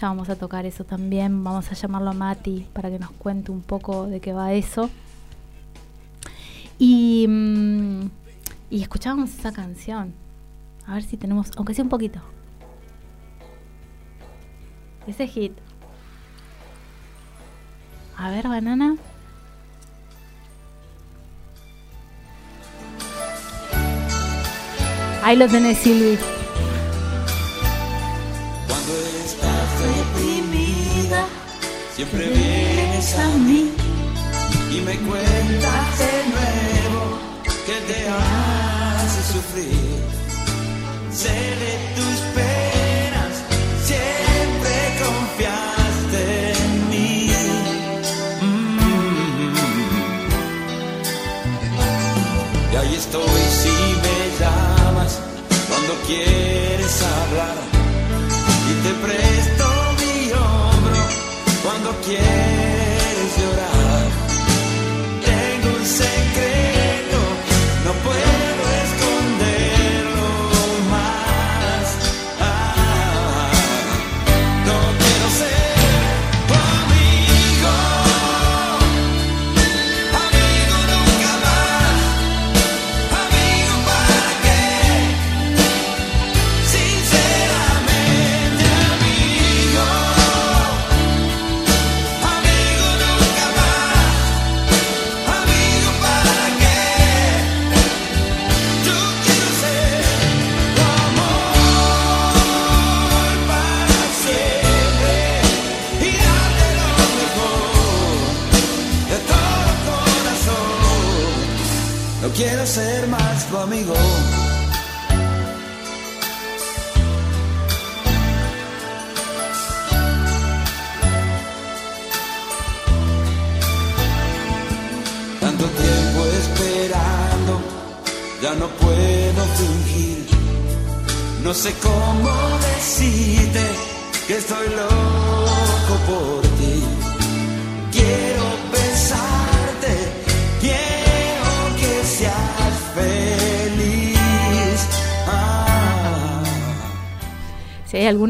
Ya 0.00 0.08
vamos 0.08 0.28
a 0.28 0.36
tocar 0.36 0.66
eso 0.66 0.84
también. 0.84 1.44
Vamos 1.44 1.70
a 1.70 1.74
llamarlo 1.74 2.10
a 2.10 2.14
Mati 2.14 2.66
para 2.72 2.90
que 2.90 2.98
nos 2.98 3.10
cuente 3.12 3.52
un 3.52 3.60
poco 3.60 4.06
de 4.06 4.20
qué 4.20 4.32
va 4.32 4.52
eso. 4.52 4.90
Y, 6.78 7.26
mm, 7.28 8.06
y 8.70 8.82
escuchábamos 8.82 9.38
esa 9.38 9.52
canción. 9.52 10.12
A 10.86 10.94
ver 10.94 11.02
si 11.02 11.16
tenemos, 11.16 11.50
aunque 11.56 11.74
sea 11.74 11.84
un 11.84 11.90
poquito. 11.90 12.20
Ese 15.06 15.28
hit. 15.28 15.52
A 18.16 18.30
ver, 18.30 18.48
banana. 18.48 18.96
Ahí 25.22 25.36
lo 25.36 25.48
tenés, 25.48 25.78
Silvi. 25.78 26.18
Cuando 28.68 28.92
estás 29.24 29.68
deprimida, 29.80 31.26
siempre 31.96 32.28
vienes 32.28 33.18
a 33.18 33.28
mí 33.38 33.72
y 34.70 34.80
me 34.82 34.96
cuentas 34.98 35.98
de 35.98 36.12
nuevo 36.28 37.18
que 37.64 37.76
te 37.90 38.08
hace 38.08 39.32
sufrir. 39.32 40.04
Sé 41.10 41.32
de 41.62 41.72
tus 41.96 42.20
penas, 42.34 42.53
estoy 53.14 53.42
si 53.62 53.68
me 54.02 54.18
llamas 54.40 55.20
cuando 55.68 55.94
quieres 56.06 57.02
hablar. 57.02 57.56
Y 58.70 58.74
te 58.82 58.92
presto 59.06 59.64
mi 60.00 60.32
hombro 60.32 61.00
cuando 61.62 61.90
quieres 62.04 62.53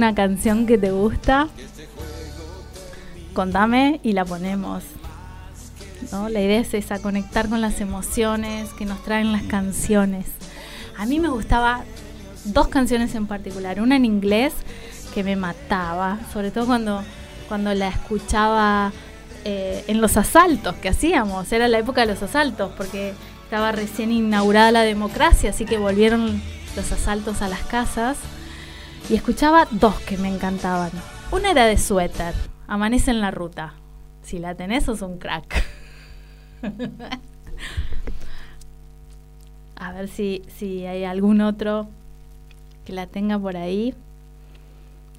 alguna 0.05 0.15
canción 0.15 0.67
que 0.67 0.77
te 0.77 0.91
gusta, 0.91 1.49
contame 3.33 4.01
y 4.03 4.13
la 4.13 4.25
ponemos. 4.25 4.83
¿no? 6.13 6.29
La 6.29 6.41
idea 6.41 6.61
es 6.61 6.75
esa, 6.75 6.99
conectar 6.99 7.49
con 7.49 7.61
las 7.63 7.81
emociones 7.81 8.71
que 8.75 8.85
nos 8.85 9.03
traen 9.03 9.33
las 9.33 9.45
canciones. 9.45 10.27
A 10.99 11.07
mí 11.07 11.21
me 11.21 11.29
gustaba 11.29 11.85
dos 12.45 12.69
canciones 12.69 13.15
en 13.15 13.27
particular, 13.27 13.81
una 13.81 13.97
en 13.97 14.05
inglés 14.05 14.53
que 15.15 15.25
me 15.25 15.37
mataba, 15.37 16.19
sobre 16.33 16.51
todo 16.51 16.67
cuando, 16.67 17.03
cuando 17.49 17.73
la 17.73 17.89
escuchaba 17.89 18.93
eh, 19.45 19.85
en 19.87 20.03
los 20.03 20.19
asaltos 20.19 20.75
que 20.77 20.91
hacíamos, 20.91 21.51
era 21.51 21.67
la 21.69 21.79
época 21.79 22.03
de 22.03 22.09
los 22.09 22.23
asaltos, 22.23 22.73
porque 22.77 23.15
estaba 23.45 23.73
recién 23.73 24.13
inaugurada 24.13 24.71
la 24.71 24.83
democracia, 24.83 25.51
así 25.51 25.65
que 25.65 25.79
volvieron 25.79 26.43
los 26.77 26.93
asaltos 26.93 27.41
a 27.41 27.49
las 27.49 27.61
casas 27.61 28.19
y 29.09 29.15
escuchaba 29.15 29.67
dos 29.71 29.99
que 30.01 30.17
me 30.19 30.29
encantaban. 30.29 30.91
Una 31.31 31.51
era 31.51 31.67
de 31.67 31.77
suéter, 31.79 32.35
Amanece 32.67 33.11
en 33.11 33.21
la 33.21 33.31
ruta. 33.31 33.75
Si 34.23 34.39
la 34.39 34.55
tenés, 34.55 34.85
sos 34.85 35.03
un 35.03 35.19
crack. 35.19 35.65
A 39.77 39.93
ver 39.93 40.09
si, 40.09 40.43
si 40.57 40.87
hay 40.87 41.05
algún 41.05 41.43
otro 41.43 41.89
que 42.87 42.95
la 42.95 43.07
tenga 43.07 43.39
por 43.39 43.57
ahí. 43.57 43.95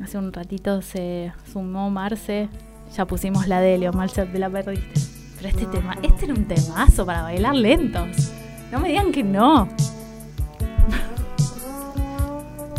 Hace 0.01 0.17
un 0.17 0.33
ratito 0.33 0.81
se 0.81 1.31
sumó 1.51 1.91
Marce. 1.91 2.49
Ya 2.95 3.05
pusimos 3.05 3.47
la 3.47 3.61
de 3.61 3.77
Leo, 3.77 3.93
Marce, 3.93 4.25
te 4.25 4.39
la 4.39 4.49
perdiste. 4.49 4.99
Pero 5.37 5.49
este 5.49 5.65
tema, 5.67 5.95
este 6.01 6.25
era 6.25 6.33
un 6.33 6.45
temazo 6.45 7.05
para 7.05 7.21
bailar 7.21 7.53
lentos. 7.55 8.31
No 8.71 8.79
me 8.79 8.89
digan 8.89 9.11
que 9.11 9.23
no. 9.23 9.69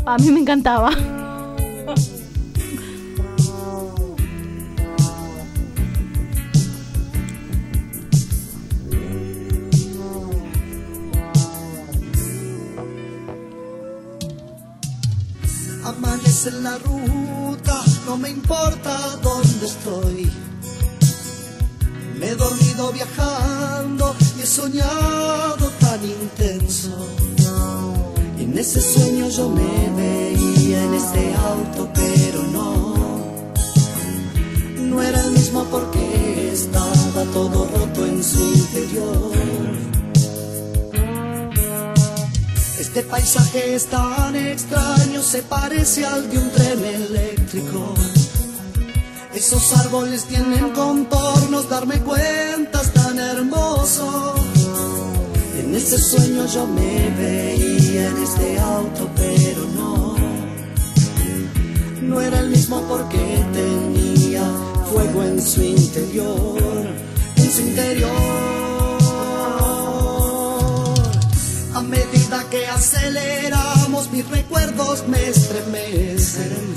A 0.09 0.17
mí 0.19 0.31
me 0.31 0.39
encantaba. 0.39 0.91
Amanece 15.85 16.51
en 16.51 16.63
la 16.63 16.79
ruta, 16.79 17.83
no 18.07 18.17
me 18.17 18.31
importa 18.31 18.97
dónde 19.25 19.67
estoy. 19.67 20.31
Me 22.21 22.29
he 22.29 22.37
dormido 22.37 22.93
viajando 22.93 24.15
y 24.39 24.43
he 24.43 24.47
soñado 24.47 25.69
tan 25.81 26.05
intenso. 26.05 26.95
En 28.57 28.61
ese 28.61 28.81
sueño 28.81 29.29
yo 29.29 29.51
me 29.51 29.91
veía 30.01 30.83
en 30.85 30.95
este 30.95 31.35
auto, 31.35 31.91
pero 31.93 32.43
no. 32.45 32.95
No 34.79 35.03
era 35.03 35.21
el 35.27 35.33
mismo 35.33 35.63
porque 35.65 36.53
estaba 36.55 37.23
todo 37.35 37.69
roto 37.69 38.07
en 38.07 38.25
su 38.25 38.41
interior. 38.41 39.33
Este 42.81 43.03
paisaje 43.03 43.75
es 43.75 43.85
tan 43.89 44.35
extraño, 44.35 45.21
se 45.21 45.43
parece 45.43 46.07
al 46.07 46.31
de 46.31 46.39
un 46.39 46.51
tren 46.51 46.83
eléctrico. 46.83 47.93
Esos 49.35 49.71
árboles 49.77 50.25
tienen 50.25 50.71
contornos, 50.71 51.69
darme 51.69 52.01
cuenta 52.01 52.81
es 52.81 52.91
tan 52.95 53.19
hermoso. 53.19 54.46
En 55.77 55.83
ese 55.83 55.99
sueño 55.99 56.47
yo 56.47 56.67
me 56.69 57.11
veía 57.19 58.09
en 58.09 58.23
este 58.23 58.59
auto, 58.59 59.11
pero 59.15 59.67
no. 59.77 60.17
No 62.01 62.19
era 62.19 62.41
el 62.41 62.49
mismo 62.49 62.81
porque 62.89 63.45
tenía 63.53 64.43
fuego 64.91 65.23
en 65.23 65.43
su 65.47 65.63
interior, 65.63 66.87
en 67.37 67.53
su 67.53 67.61
interior. 67.61 68.11
A 71.75 71.83
medida 71.83 72.43
que 72.51 72.67
aceleramos, 72.69 74.11
mis 74.13 74.27
recuerdos 74.31 75.07
me 75.07 75.29
estremecen. 75.29 76.75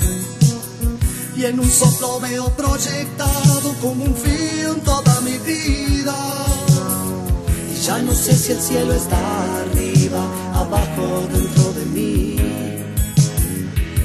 Y 1.38 1.46
en 1.46 1.58
un 1.58 1.70
soplo 1.70 2.20
veo 2.20 2.50
proyectado 2.50 3.74
como 3.80 4.04
un 4.04 4.14
film 4.14 4.80
toda 4.84 5.22
mi 5.22 5.38
vida. 5.38 6.59
Ya 7.90 7.98
no 8.02 8.12
sé 8.12 8.32
si 8.34 8.52
el 8.52 8.60
cielo 8.60 8.92
está 8.94 9.18
arriba, 9.62 10.22
abajo, 10.54 11.26
dentro 11.32 11.72
de 11.72 11.86
mí. 11.86 12.36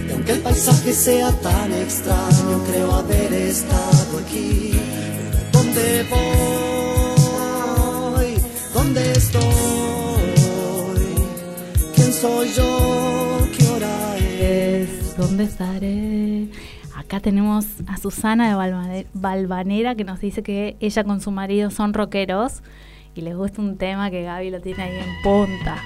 Y 0.07 0.11
aunque 0.11 0.31
el 0.31 0.39
paisaje 0.39 0.91
sea 0.91 1.31
tan 1.33 1.71
extraño, 1.71 2.63
creo 2.67 2.91
haber 2.95 3.31
estado 3.31 4.17
aquí. 4.25 4.71
¿Dónde 5.51 6.03
voy? 6.09 6.25
¿Dónde 8.73 9.11
estoy? 9.11 9.43
¿Quién 11.93 12.11
soy 12.11 12.49
yo? 12.57 13.47
¿Qué 13.55 13.67
hora 13.67 14.17
es? 14.17 15.15
¿Dónde 15.15 15.43
estaré? 15.43 16.47
Acá 16.95 17.19
tenemos 17.19 17.65
a 17.85 17.97
Susana 17.97 18.49
de 18.49 18.55
Balvane- 18.55 19.05
Balvanera 19.13 19.93
que 19.93 20.05
nos 20.05 20.19
dice 20.21 20.41
que 20.41 20.75
ella 20.79 21.03
con 21.03 21.21
su 21.21 21.29
marido 21.29 21.69
son 21.69 21.93
rockeros 21.93 22.63
y 23.15 23.21
les 23.21 23.35
gusta 23.35 23.61
un 23.61 23.77
tema 23.77 24.11
que 24.11 24.23
Gaby 24.23 24.49
lo 24.51 24.59
tiene 24.59 24.83
ahí 24.83 24.99
en 24.99 25.21
punta. 25.21 25.77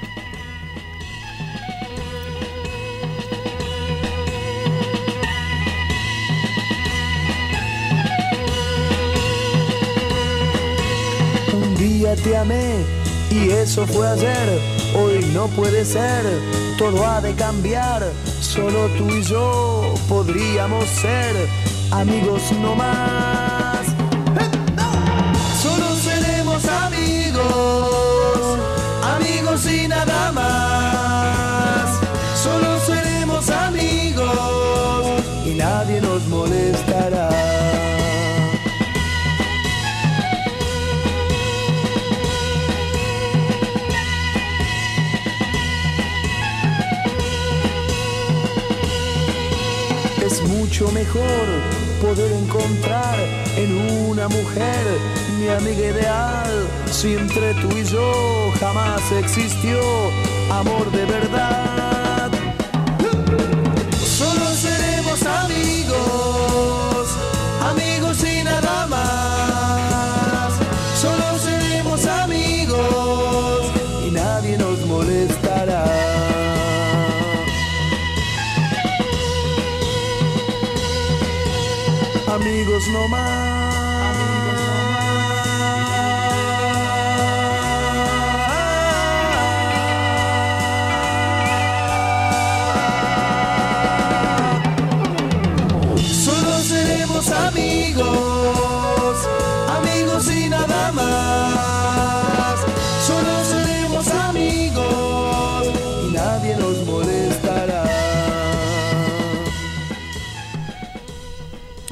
Un 11.53 11.75
día 11.75 12.15
te 12.15 12.35
amé 12.35 12.83
y 13.29 13.51
eso 13.51 13.85
fue 13.85 14.07
ayer. 14.07 14.59
Hoy 14.95 15.23
no 15.31 15.45
puede 15.49 15.85
ser, 15.85 16.25
todo 16.79 17.05
ha 17.05 17.21
de 17.21 17.35
cambiar. 17.35 18.01
Solo 18.41 18.87
tú 18.97 19.07
y 19.07 19.21
yo 19.21 19.93
podríamos 20.07 20.83
ser 20.85 21.35
amigos 21.91 22.51
no 22.59 22.73
más. 22.73 23.78
Amigos, 29.15 29.65
y 29.65 29.87
nada 29.87 30.31
más. 30.31 31.99
Solo 32.43 32.79
seremos 32.85 33.49
amigos 33.49 35.23
y 35.45 35.53
nadie 35.55 36.01
nos 36.01 36.27
molestará. 36.27 37.29
Es 50.25 50.43
mucho 50.43 50.91
mejor 50.91 51.58
poder 52.01 52.31
encontrar 52.31 53.15
en 53.57 53.77
una 54.09 54.27
mujer 54.27 54.85
mi 55.39 55.47
amiga 55.49 55.87
ideal. 55.89 56.67
Si 56.91 57.13
entre 57.13 57.53
tú 57.55 57.77
y 57.77 57.83
yo 57.83 58.51
jamás 58.59 59.01
existió 59.11 59.79
amor 60.49 60.89
de 60.91 61.05
verdad. 61.05 61.98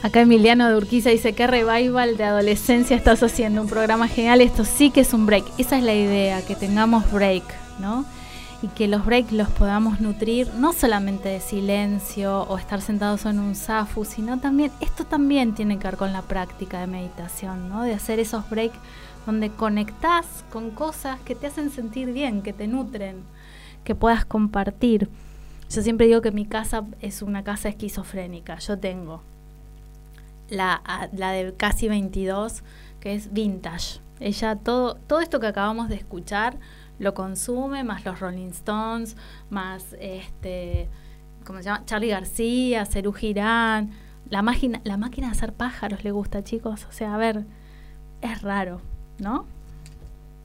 Acá 0.08 0.22
Emiliano 0.22 0.70
de 0.70 0.78
Urquiza 0.78 1.10
dice 1.10 1.34
que 1.34 1.48
revival 1.48 2.16
de 2.16 2.24
adolescencia 2.24 2.96
estás 2.96 3.22
haciendo, 3.24 3.62
un 3.62 3.68
programa 3.68 4.08
genial, 4.08 4.40
esto 4.40 4.64
sí 4.64 4.90
que 4.90 5.02
es 5.02 5.14
un 5.14 5.26
break, 5.26 5.44
esa 5.58 5.78
es 5.78 5.84
la 5.84 5.94
idea, 5.94 6.42
que 6.46 6.56
tengamos 6.56 7.12
break, 7.12 7.44
¿no? 7.82 8.06
Y 8.62 8.70
que 8.70 8.88
los 8.88 9.06
breaks 9.06 9.34
los 9.34 9.50
podamos 9.50 10.00
nutrir 10.00 10.48
no 10.54 10.72
solamente 10.72 11.28
de 11.28 11.42
silencio 11.42 12.44
o 12.44 12.58
estar 12.58 12.80
sentados 12.80 13.26
en 13.26 13.38
un 13.38 13.54
zafu, 13.54 14.06
sino 14.06 14.40
también, 14.40 14.72
esto 14.80 15.04
también 15.04 15.54
tiene 15.54 15.78
que 15.78 15.90
ver 15.90 15.98
con 15.98 16.14
la 16.14 16.22
práctica 16.22 16.80
de 16.80 16.88
meditación, 16.88 17.68
¿no? 17.68 17.84
De 17.84 17.94
hacer 17.94 18.22
esos 18.22 18.50
breaks 18.50 18.80
donde 19.26 19.50
conectás 19.50 20.26
con 20.50 20.72
cosas 20.72 21.20
que 21.26 21.36
te 21.36 21.48
hacen 21.48 21.70
sentir 21.70 22.14
bien, 22.14 22.44
que 22.44 22.54
te 22.54 22.68
nutren, 22.68 23.24
que 23.84 23.94
puedas 23.94 24.24
compartir. 24.24 25.10
Yo 25.70 25.82
siempre 25.82 26.08
digo 26.08 26.22
que 26.22 26.32
mi 26.32 26.46
casa 26.46 26.86
es 27.02 27.22
una 27.22 27.44
casa 27.44 27.68
esquizofrénica, 27.68 28.58
yo 28.60 28.80
tengo 28.80 29.22
la, 30.50 31.10
la 31.14 31.32
de 31.32 31.54
casi 31.56 31.88
22, 31.88 32.64
que 33.00 33.14
es 33.16 33.34
vintage. 33.34 34.00
Ella 34.20 34.56
todo, 34.56 34.96
todo 34.96 35.20
esto 35.20 35.40
que 35.40 35.48
acabamos 35.48 35.90
de 35.90 35.96
escuchar 35.96 36.58
lo 37.00 37.14
consume, 37.14 37.84
más 37.84 38.06
los 38.06 38.20
Rolling 38.20 38.50
Stones, 38.50 39.16
más 39.50 39.96
este, 40.00 40.88
¿cómo 41.46 41.60
se 41.60 41.66
llama? 41.66 41.86
Charlie 41.86 42.10
García, 42.10 42.86
Cerú 42.86 43.14
Girán. 43.14 43.92
La 44.30 44.42
máquina, 44.42 44.82
la 44.84 44.98
máquina 44.98 45.28
de 45.28 45.32
hacer 45.32 45.54
pájaros 45.54 46.04
le 46.04 46.12
gusta, 46.12 46.44
chicos. 46.44 46.86
O 46.90 46.92
sea, 46.92 47.14
a 47.14 47.18
ver, 47.18 47.46
es 48.22 48.42
raro, 48.42 48.82
¿no? 49.20 49.46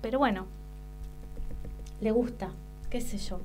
Pero 0.03 0.18
bueno, 0.18 0.46
le 2.00 2.11
gusta, 2.11 2.50
qué 2.90 3.00
sé 3.00 3.18
yo. 3.18 3.40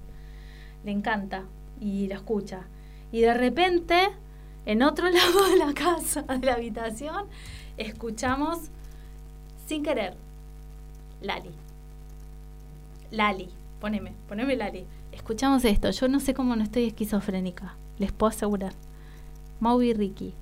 Le 0.83 0.91
encanta 0.91 1.43
y 1.79 2.07
lo 2.07 2.15
escucha. 2.15 2.61
Y 3.11 3.21
de 3.21 3.33
repente, 3.33 4.09
en 4.67 4.83
otro 4.83 5.09
lado 5.09 5.47
de 5.49 5.55
la 5.55 5.73
casa, 5.73 6.23
de 6.23 6.45
la 6.45 6.53
habitación, 6.55 7.25
escuchamos 7.77 8.59
sin 9.65 9.81
querer 9.81 10.15
Lali. 11.21 11.51
Lali, 13.09 13.49
poneme, 13.79 14.13
poneme 14.27 14.55
Lali. 14.57 14.85
Escuchamos 15.13 15.63
esto. 15.65 15.89
Yo 15.89 16.07
no 16.09 16.19
sé 16.19 16.33
cómo 16.33 16.55
no 16.55 16.63
estoy 16.63 16.83
esquizofrénica. 16.85 17.75
Les 17.97 18.11
puedo 18.11 18.29
asegurar. 18.29 18.73
Moby 19.61 19.93
Ricky. 19.93 20.33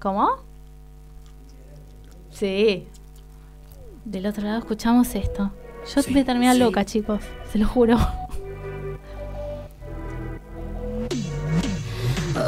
¿Cómo? 0.00 0.28
Sí. 2.30 2.88
Del 4.04 4.26
otro 4.26 4.42
lado 4.44 4.58
escuchamos 4.58 5.14
esto. 5.14 5.52
Yo 5.94 6.02
Sí, 6.02 6.12
me 6.12 6.24
terminé 6.24 6.52
sí. 6.52 6.58
loca, 6.58 6.84
chicos. 6.84 7.22
Se 7.52 7.58
lo 7.58 7.66
juro. 7.68 7.96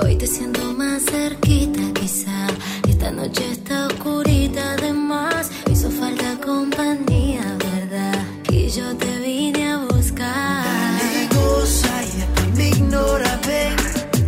Hoy 0.00 0.16
te 0.16 0.26
siento 0.26 0.72
más 0.72 1.02
cerquita, 1.04 1.82
quizá. 1.94 2.46
Esta 2.88 3.10
noche 3.10 3.52
está 3.52 3.88
oscurita, 3.88 4.72
además. 4.72 5.50
Hizo 5.70 5.90
falta 5.90 6.38
compañía, 6.44 7.42
¿verdad? 7.58 8.24
Y 8.50 8.68
yo 8.68 8.96
te 8.96 9.18
vine 9.18 9.72
a 9.72 9.78
buscar. 9.78 10.64
Dale, 10.64 11.28
goza 11.34 12.04
y 12.04 12.16
después 12.16 12.56
me 12.56 12.68
ignora, 12.68 13.40
ven 13.46 13.76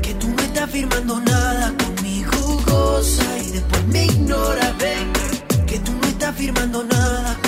Que 0.03 0.15
tú 0.15 0.29
no 0.29 0.43
estás 0.43 0.71
firmando 0.71 1.21
nada 1.21 1.73
conmigo 1.83 2.63
Goza 2.67 3.39
y 3.39 3.51
después 3.53 3.87
me 3.89 4.05
ignora, 4.07 4.73
ven 4.79 5.13
Que 5.67 5.79
tú 5.79 5.93
no 5.93 6.07
estás 6.09 6.35
firmando 6.37 6.85
nada 6.85 7.39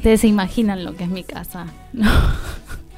Ustedes 0.00 0.22
se 0.22 0.28
imaginan 0.28 0.82
lo 0.82 0.96
que 0.96 1.04
es 1.04 1.10
mi 1.10 1.24
casa, 1.24 1.66
¿no? 1.92 2.10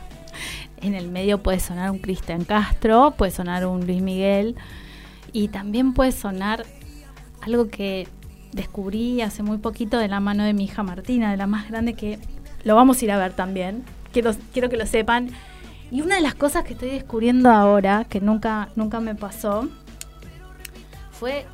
en 0.76 0.94
el 0.94 1.08
medio 1.08 1.42
puede 1.42 1.58
sonar 1.58 1.90
un 1.90 1.98
Cristian 1.98 2.44
Castro, 2.44 3.14
puede 3.18 3.32
sonar 3.32 3.66
un 3.66 3.84
Luis 3.88 4.00
Miguel 4.00 4.54
y 5.32 5.48
también 5.48 5.94
puede 5.94 6.12
sonar 6.12 6.64
algo 7.40 7.66
que 7.70 8.06
descubrí 8.52 9.20
hace 9.20 9.42
muy 9.42 9.58
poquito 9.58 9.98
de 9.98 10.06
la 10.06 10.20
mano 10.20 10.44
de 10.44 10.54
mi 10.54 10.66
hija 10.66 10.84
Martina, 10.84 11.32
de 11.32 11.36
la 11.36 11.48
más 11.48 11.68
grande 11.68 11.94
que 11.94 12.20
lo 12.62 12.76
vamos 12.76 13.02
a 13.02 13.04
ir 13.04 13.10
a 13.10 13.18
ver 13.18 13.32
también. 13.32 13.82
Quiero, 14.12 14.30
que 14.70 14.76
lo 14.76 14.86
sepan. 14.86 15.30
Y 15.90 16.02
una 16.02 16.14
de 16.14 16.22
las 16.22 16.36
cosas 16.36 16.62
que 16.62 16.74
estoy 16.74 16.90
descubriendo 16.90 17.50
ahora, 17.50 18.04
que 18.04 18.20
nunca, 18.20 18.68
nunca 18.76 19.00
me 19.00 19.16
pasó, 19.16 19.68
fue 21.10 21.46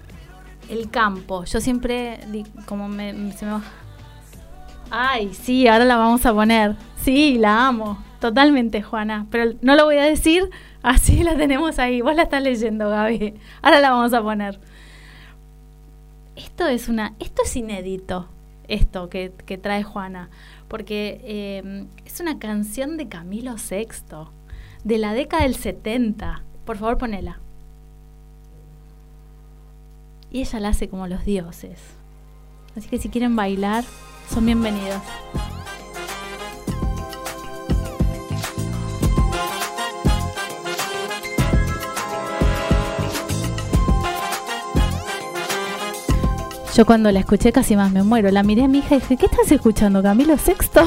el 0.69 0.91
campo. 0.91 1.45
Yo 1.45 1.59
siempre, 1.63 2.21
como 2.67 2.93
se 2.93 3.47
me 3.47 3.53
Ay, 4.91 5.35
sí, 5.35 5.69
ahora 5.69 5.85
la 5.85 5.97
vamos 5.97 6.25
a 6.25 6.33
poner. 6.33 6.77
Sí, 6.97 7.37
la 7.39 7.69
amo. 7.69 8.03
Totalmente, 8.21 8.83
Juana. 8.83 9.27
Pero 9.31 9.53
no 9.63 9.77
lo 9.77 9.85
voy 9.85 9.99
a 9.99 10.05
decir, 10.05 10.51
así 10.83 11.23
la 11.23 11.37
tenemos 11.37 11.79
ahí. 11.79 12.01
Vos 12.01 12.15
la 12.15 12.25
estás 12.25 12.43
leyendo, 12.43 12.89
Gaby. 12.89 13.35
Ahora 13.63 13.81
la 13.81 13.91
vamos 13.91 14.13
a 14.13 14.23
poner. 14.23 14.59
Esto 16.37 16.67
es 16.67 16.89
una. 16.89 17.15
Esto 17.19 17.43
es 17.45 17.57
inédito. 17.57 18.29
Esto 18.67 19.09
que, 19.09 19.33
que 19.47 19.59
trae 19.59 19.83
Juana. 19.83 20.31
Porque 20.69 21.21
eh, 21.25 21.87
es 22.05 22.21
una 22.21 22.39
canción 22.39 22.97
de 22.97 23.09
Camilo 23.09 23.55
VI. 23.55 23.87
De 24.85 24.99
la 24.99 25.13
década 25.13 25.43
del 25.43 25.55
70. 25.55 26.43
Por 26.65 26.77
favor, 26.77 26.99
ponela. 26.99 27.41
Y 30.31 30.41
ella 30.41 30.61
la 30.61 30.69
hace 30.69 30.89
como 30.89 31.07
los 31.07 31.25
dioses. 31.25 31.79
Así 32.77 32.89
que 32.89 32.99
si 32.99 33.09
quieren 33.09 33.35
bailar, 33.35 33.85
son 34.33 34.47
bienvenidos. 34.47 35.01
Yo 46.75 46.87
cuando 46.87 47.11
la 47.11 47.19
escuché 47.19 47.51
casi 47.51 47.75
más 47.75 47.91
me 47.91 48.05
muero. 48.05 48.31
La 48.31 48.45
miré 48.45 48.63
a 48.63 48.69
mi 48.69 48.79
hija 48.79 48.95
y 48.95 49.01
dije, 49.01 49.17
¿qué 49.17 49.27
estás 49.27 49.51
escuchando, 49.51 50.01
Camilo 50.01 50.39
Sexto? 50.39 50.85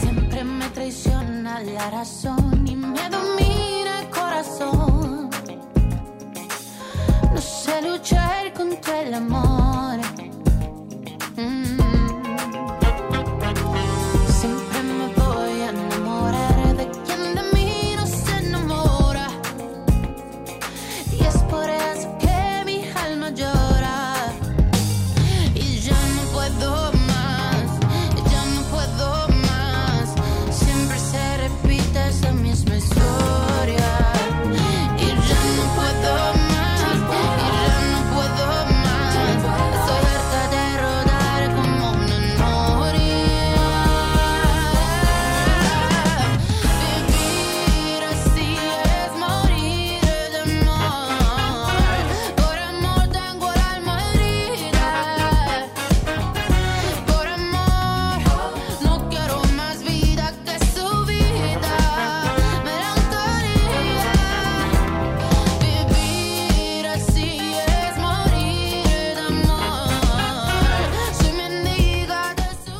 Siempre 0.00 0.44
me 0.44 0.68
traiciona 0.68 1.58
la 1.60 1.90
razón 1.90 2.64
y 2.64 2.76
me 2.76 3.10
domina 3.10 4.02
el 4.02 4.10
corazón. 4.10 5.30
No 7.34 7.40
sé 7.40 7.82
luchar 7.82 8.52
contra 8.52 9.02
el 9.02 9.14
amor. 9.14 9.65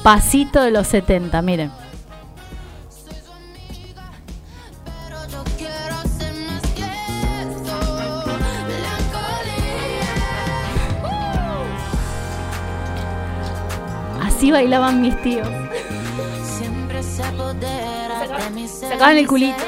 Pasito 0.07 0.63
de 0.63 0.71
los 0.71 0.87
70, 0.87 1.43
miren. 1.43 1.73
Así 14.23 14.53
bailaban 14.53 15.03
mis 15.03 15.21
tíos. 15.23 15.49
Sacaban 18.89 19.17
el 19.17 19.27
culito. 19.27 19.66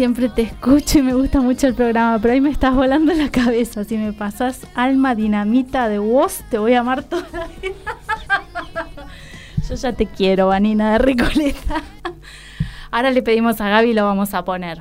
Siempre 0.00 0.30
te 0.30 0.40
escucho 0.40 1.00
y 1.00 1.02
me 1.02 1.12
gusta 1.12 1.42
mucho 1.42 1.66
el 1.66 1.74
programa, 1.74 2.18
pero 2.22 2.32
ahí 2.32 2.40
me 2.40 2.48
estás 2.48 2.74
volando 2.74 3.12
la 3.12 3.28
cabeza. 3.30 3.84
Si 3.84 3.98
me 3.98 4.14
pasas 4.14 4.66
alma 4.74 5.14
dinamita 5.14 5.90
de 5.90 5.98
vos, 5.98 6.40
te 6.48 6.56
voy 6.56 6.72
a 6.72 6.80
amar 6.80 7.02
toda 7.02 7.26
la 7.34 7.46
vida. 7.60 7.74
Yo 9.68 9.74
ya 9.74 9.92
te 9.92 10.06
quiero, 10.06 10.46
Vanina 10.46 10.92
de 10.92 10.98
Recoleta. 11.00 11.82
Ahora 12.90 13.10
le 13.10 13.22
pedimos 13.22 13.60
a 13.60 13.68
Gaby 13.68 13.90
y 13.90 13.92
lo 13.92 14.06
vamos 14.06 14.32
a 14.32 14.42
poner. 14.42 14.80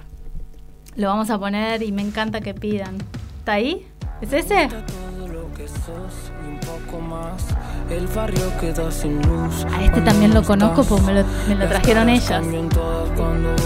Lo 0.95 1.09
vamos 1.09 1.30
a 1.30 1.38
poner 1.38 1.84
y 1.84 1.91
me 1.91 2.01
encanta 2.01 2.39
que 2.39 2.53
pidan. 2.53 2.95
¿Está 3.39 3.51
ahí? 3.51 3.86
¿Es 4.22 4.32
ese? 4.32 4.70
todo 4.70 5.28
lo 5.28 5.53
que 5.53 5.67
sos 5.67 6.28
El 7.90 8.06
barrio 8.08 8.52
queda 8.60 8.92
sin 8.92 9.20
luz. 9.28 9.66
A 9.76 9.84
este 9.84 10.02
también 10.02 10.34
lo 10.34 10.44
conozco 10.44 10.84
porque 10.84 11.06
me 11.06 11.14
lo, 11.22 11.24
me 11.48 11.56
lo 11.56 11.68
trajeron 11.68 12.08
ellas. 12.10 12.44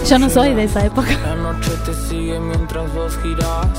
Yo 0.08 0.18
no 0.18 0.30
soy 0.30 0.54
de 0.54 0.64
esa 0.64 0.84
época. 0.86 1.10
La 1.26 1.34
noche 1.36 1.70
te 1.84 1.92
sigue 1.94 2.40
mientras 2.40 2.92
vos 2.94 3.18
girás. 3.22 3.78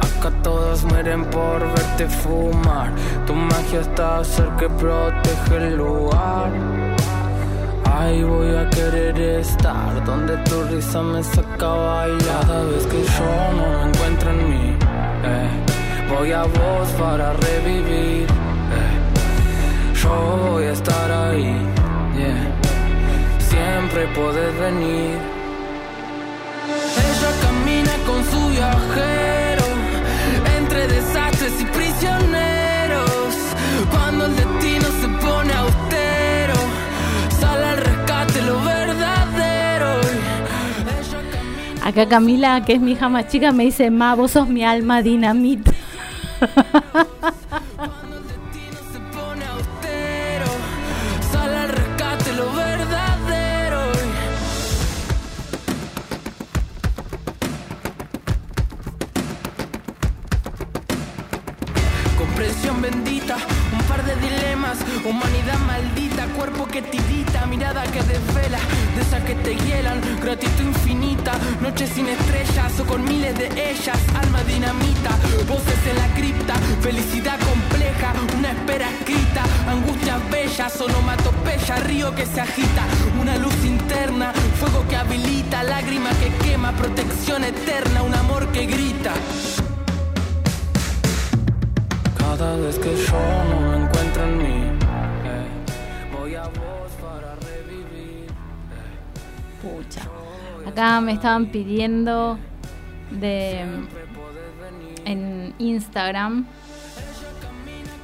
Acá 0.00 0.30
todos 0.42 0.84
mueren 0.84 1.24
por 1.26 1.60
verte 1.60 2.08
fumar. 2.08 2.90
Tu 3.26 3.34
magia 3.34 3.80
está 3.80 4.18
hacer 4.20 4.48
que 4.58 4.68
protege 4.70 5.56
el 5.56 5.76
lugar. 5.76 6.50
Ahí 7.94 8.22
voy 8.22 8.56
a 8.56 8.68
querer 8.70 9.20
estar 9.20 10.02
donde 10.06 10.36
tu 10.38 10.62
risa 10.64 11.02
me 11.02 11.22
saca 11.22 11.66
a 11.66 11.76
bailar. 11.76 12.46
Cada 12.46 12.64
vez 12.64 12.86
que 12.86 13.02
yo 13.02 13.52
no 13.56 13.78
me 13.84 13.90
encuentro 13.90 14.30
en 14.30 14.50
mí, 14.50 14.76
eh, 15.24 15.50
voy 16.16 16.32
a 16.32 16.42
vos 16.44 16.88
para 16.98 17.32
revivir. 17.34 18.26
eh 18.26 19.01
yo 20.02 20.48
voy 20.50 20.64
a 20.64 20.72
estar 20.72 21.10
ahí. 21.10 21.56
Yeah. 22.16 22.52
Siempre 23.38 24.06
podés 24.14 24.58
venir. 24.58 25.18
Ella 27.08 27.30
camina 27.42 27.92
con 28.06 28.24
su 28.30 28.48
viajero, 28.50 29.64
entre 30.58 30.86
desastres 30.88 31.60
y 31.60 31.64
prisioneros. 31.64 33.34
Cuando 33.90 34.26
el 34.26 34.36
destino 34.36 34.86
se 35.00 35.08
pone 35.24 35.52
austero, 35.52 36.54
sale 37.40 37.64
al 37.64 37.76
rescate 37.78 38.42
lo 38.42 38.60
verdadero. 38.62 40.00
Camina 41.30 41.88
Acá 41.88 42.08
Camila, 42.08 42.64
que 42.64 42.74
es 42.74 42.80
mi 42.80 42.92
hija 42.92 43.08
más 43.08 43.28
chica, 43.28 43.52
me 43.52 43.64
dice, 43.64 43.90
ma, 43.90 44.14
vos 44.14 44.32
sos 44.32 44.48
mi 44.48 44.64
alma 44.64 45.02
dinamita. 45.02 45.72
estaban 101.22 101.46
pidiendo 101.46 102.36
de 103.12 103.60
en 105.04 105.54
Instagram. 105.58 106.46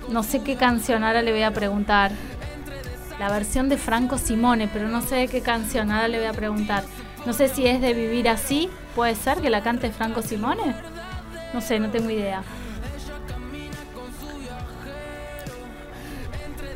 No 0.09 0.23
sé 0.23 0.45
qué 0.45 0.55
canción, 0.55 1.03
ahora 1.03 1.21
le 1.23 1.33
voy 1.33 1.43
a 1.43 1.51
preguntar. 1.51 2.13
La 3.19 3.29
versión 3.29 3.69
de 3.69 3.77
Franco 3.77 4.19
Simone, 4.19 4.69
pero 4.73 4.89
no 4.89 5.03
sé 5.03 5.17
de 5.17 5.27
qué 5.27 5.41
canción, 5.41 5.91
ahora 5.91 6.07
le 6.07 6.19
voy 6.19 6.29
a 6.29 6.33
preguntar. 6.33 6.85
No 7.27 7.33
sé 7.33 7.49
si 7.49 7.67
es 7.67 7.81
de 7.81 7.93
Vivir 7.93 8.29
así, 8.29 8.71
puede 8.95 9.17
ser 9.17 9.39
que 9.39 9.51
la 9.51 9.65
cante 9.65 9.91
Franco 9.91 10.23
Simone. 10.23 10.77
No 11.53 11.61
sé, 11.61 11.81
no 11.81 11.91
tengo 11.91 12.11
idea. 12.11 12.45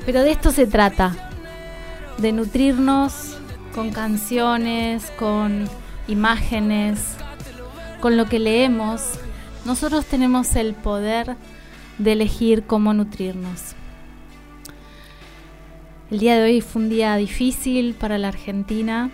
Pero 0.04 0.22
de 0.24 0.32
esto 0.32 0.50
se 0.50 0.66
trata, 0.66 1.14
de 2.18 2.32
nutrirnos 2.32 3.36
con 3.76 3.92
canciones, 3.92 5.12
con 5.16 5.68
imágenes, 6.08 7.16
con 8.00 8.16
lo 8.16 8.26
que 8.26 8.38
leemos. 8.38 9.18
Nosotros 9.64 10.04
tenemos 10.06 10.56
el 10.56 10.74
poder 10.74 11.36
de 11.98 12.12
elegir 12.12 12.64
cómo 12.64 12.94
nutrirnos. 12.94 13.74
El 16.10 16.18
día 16.18 16.36
de 16.36 16.42
hoy 16.42 16.60
fue 16.60 16.82
un 16.82 16.88
día 16.88 17.16
difícil 17.16 17.94
para 17.94 18.18
la 18.18 18.28
Argentina. 18.28 19.10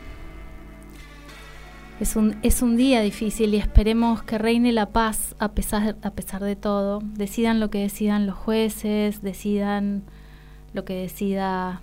Es 2.00 2.16
un, 2.16 2.36
es 2.42 2.62
un 2.62 2.76
día 2.76 3.02
difícil 3.02 3.54
y 3.54 3.58
esperemos 3.58 4.22
que 4.22 4.38
reine 4.38 4.72
la 4.72 4.86
paz 4.86 5.34
a 5.38 5.52
pesar, 5.52 5.96
a 6.02 6.10
pesar 6.10 6.42
de 6.42 6.56
todo. 6.56 7.00
Decidan 7.02 7.60
lo 7.60 7.70
que 7.70 7.78
decidan 7.78 8.26
los 8.26 8.36
jueces, 8.36 9.22
decidan 9.22 10.04
lo 10.72 10.84
que 10.84 10.94
decida 10.94 11.82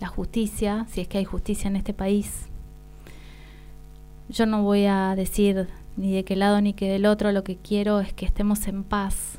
la 0.00 0.08
justicia, 0.08 0.86
si 0.90 1.00
es 1.00 1.08
que 1.08 1.18
hay 1.18 1.24
justicia 1.24 1.68
en 1.68 1.76
este 1.76 1.94
país. 1.94 2.51
Yo 4.28 4.46
no 4.46 4.62
voy 4.62 4.86
a 4.86 5.14
decir 5.16 5.68
ni 5.96 6.12
de 6.12 6.24
qué 6.24 6.36
lado 6.36 6.60
ni 6.60 6.72
que 6.72 6.90
del 6.90 7.06
otro, 7.06 7.32
lo 7.32 7.44
que 7.44 7.56
quiero 7.56 8.00
es 8.00 8.12
que 8.12 8.24
estemos 8.24 8.66
en 8.66 8.84
paz. 8.84 9.38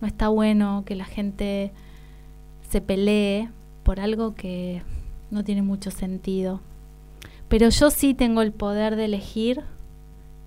No 0.00 0.06
está 0.06 0.28
bueno 0.28 0.82
que 0.86 0.94
la 0.94 1.04
gente 1.04 1.72
se 2.68 2.80
pelee 2.80 3.48
por 3.82 4.00
algo 4.00 4.34
que 4.34 4.82
no 5.30 5.44
tiene 5.44 5.62
mucho 5.62 5.90
sentido. 5.90 6.60
Pero 7.48 7.68
yo 7.68 7.90
sí 7.90 8.14
tengo 8.14 8.42
el 8.42 8.52
poder 8.52 8.96
de 8.96 9.06
elegir 9.06 9.62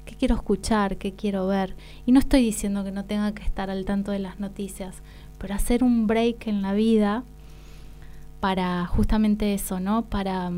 qué 0.06 0.16
quiero 0.16 0.36
escuchar, 0.36 0.98
qué 0.98 1.14
quiero 1.14 1.48
ver. 1.48 1.76
Y 2.06 2.12
no 2.12 2.20
estoy 2.20 2.42
diciendo 2.42 2.84
que 2.84 2.92
no 2.92 3.06
tenga 3.06 3.34
que 3.34 3.44
estar 3.44 3.70
al 3.70 3.86
tanto 3.86 4.12
de 4.12 4.20
las 4.20 4.40
noticias, 4.40 5.02
pero 5.38 5.54
hacer 5.54 5.84
un 5.84 6.08
break 6.08 6.48
en 6.48 6.62
la 6.62 6.74
vida 6.74 7.24
para 8.40 8.86
justamente 8.86 9.54
eso, 9.54 9.80
¿no? 9.80 10.04
Para 10.06 10.52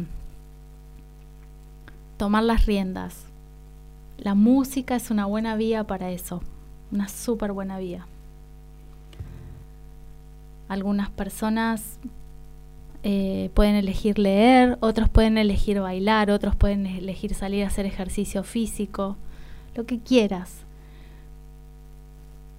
tomar 2.18 2.44
las 2.44 2.66
riendas. 2.66 3.26
La 4.18 4.36
música 4.36 4.96
es 4.96 5.12
una 5.12 5.26
buena 5.26 5.56
vía 5.56 5.84
para 5.84 6.12
eso, 6.12 6.42
una 6.92 7.08
súper 7.08 7.52
buena 7.52 7.78
vía. 7.80 8.08
Algunas 10.68 11.10
personas 11.10 12.00
eh, 13.04 13.52
pueden 13.54 13.76
elegir 13.76 14.18
leer, 14.18 14.78
otros 14.80 15.10
pueden 15.10 15.38
elegir 15.38 15.80
bailar, 15.80 16.32
otros 16.32 16.56
pueden 16.56 16.88
elegir 16.88 17.36
salir 17.36 17.64
a 17.64 17.68
hacer 17.68 17.86
ejercicio 17.86 18.44
físico, 18.44 19.18
lo 19.76 19.86
que 19.86 20.00
quieras. 20.00 20.66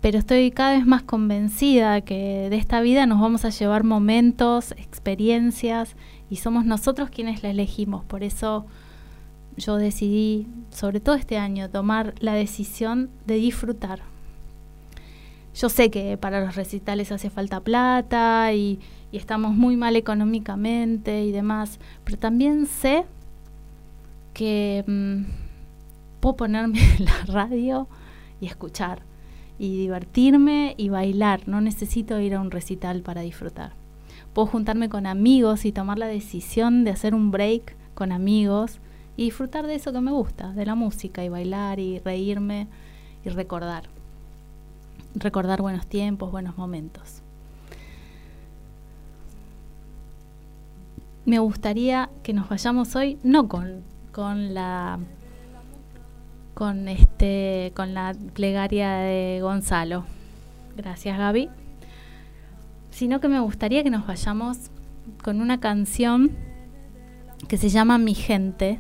Pero 0.02 0.18
estoy 0.18 0.52
cada 0.52 0.74
vez 0.76 0.86
más 0.86 1.02
convencida 1.02 2.00
que 2.02 2.48
de 2.48 2.56
esta 2.56 2.80
vida 2.80 3.06
nos 3.06 3.20
vamos 3.20 3.44
a 3.44 3.50
llevar 3.50 3.82
momentos, 3.82 4.70
experiencias, 4.72 5.96
y 6.30 6.36
somos 6.36 6.64
nosotros 6.64 7.10
quienes 7.10 7.42
la 7.42 7.50
elegimos. 7.50 8.04
Por 8.04 8.22
eso 8.22 8.66
yo 9.56 9.76
decidí, 9.76 10.46
sobre 10.70 11.00
todo 11.00 11.14
este 11.14 11.38
año, 11.38 11.70
tomar 11.70 12.14
la 12.20 12.34
decisión 12.34 13.10
de 13.26 13.36
disfrutar. 13.36 14.00
Yo 15.54 15.70
sé 15.70 15.90
que 15.90 16.18
para 16.18 16.44
los 16.44 16.54
recitales 16.54 17.10
hace 17.12 17.30
falta 17.30 17.60
plata 17.60 18.52
y, 18.52 18.78
estamos 19.12 19.54
muy 19.54 19.76
mal 19.76 19.96
económicamente 19.96 21.24
y 21.24 21.32
demás, 21.32 21.80
pero 22.04 22.18
también 22.18 22.66
sé 22.66 23.06
que 24.34 24.84
mm, 24.86 25.22
puedo 26.20 26.36
ponerme 26.36 26.78
en 26.98 27.06
la 27.06 27.24
radio 27.26 27.88
y 28.42 28.46
escuchar 28.46 29.00
y 29.58 29.78
divertirme 29.78 30.74
y 30.76 30.90
bailar. 30.90 31.48
No 31.48 31.62
necesito 31.62 32.20
ir 32.20 32.34
a 32.34 32.42
un 32.42 32.50
recital 32.50 33.00
para 33.00 33.22
disfrutar. 33.22 33.72
Puedo 34.34 34.48
juntarme 34.48 34.90
con 34.90 35.06
amigos 35.06 35.64
y 35.64 35.72
tomar 35.72 35.98
la 35.98 36.08
decisión 36.08 36.84
de 36.84 36.90
hacer 36.90 37.14
un 37.14 37.30
break 37.30 37.74
con 37.94 38.12
amigos 38.12 38.80
y 39.16 39.24
disfrutar 39.24 39.66
de 39.66 39.74
eso 39.74 39.92
que 39.92 40.00
me 40.00 40.12
gusta, 40.12 40.52
de 40.52 40.66
la 40.66 40.74
música 40.74 41.24
y 41.24 41.28
bailar 41.28 41.78
y 41.78 41.98
reírme 42.00 42.68
y 43.24 43.30
recordar. 43.30 43.84
Recordar 45.14 45.62
buenos 45.62 45.86
tiempos, 45.86 46.30
buenos 46.30 46.58
momentos. 46.58 47.22
Me 51.24 51.38
gustaría 51.38 52.10
que 52.22 52.32
nos 52.32 52.48
vayamos 52.48 52.94
hoy, 52.94 53.18
no 53.22 53.48
con, 53.48 53.82
con 54.12 54.54
la 54.54 54.98
con 56.54 56.88
este 56.88 57.72
con 57.74 57.94
la 57.94 58.14
plegaria 58.34 58.92
de 58.98 59.40
Gonzalo. 59.42 60.04
Gracias, 60.76 61.18
Gaby. 61.18 61.48
Sino 62.90 63.20
que 63.20 63.28
me 63.28 63.40
gustaría 63.40 63.82
que 63.82 63.90
nos 63.90 64.06
vayamos 64.06 64.70
con 65.22 65.40
una 65.40 65.58
canción 65.58 66.30
que 67.48 67.56
se 67.56 67.70
llama 67.70 67.98
Mi 67.98 68.14
gente 68.14 68.78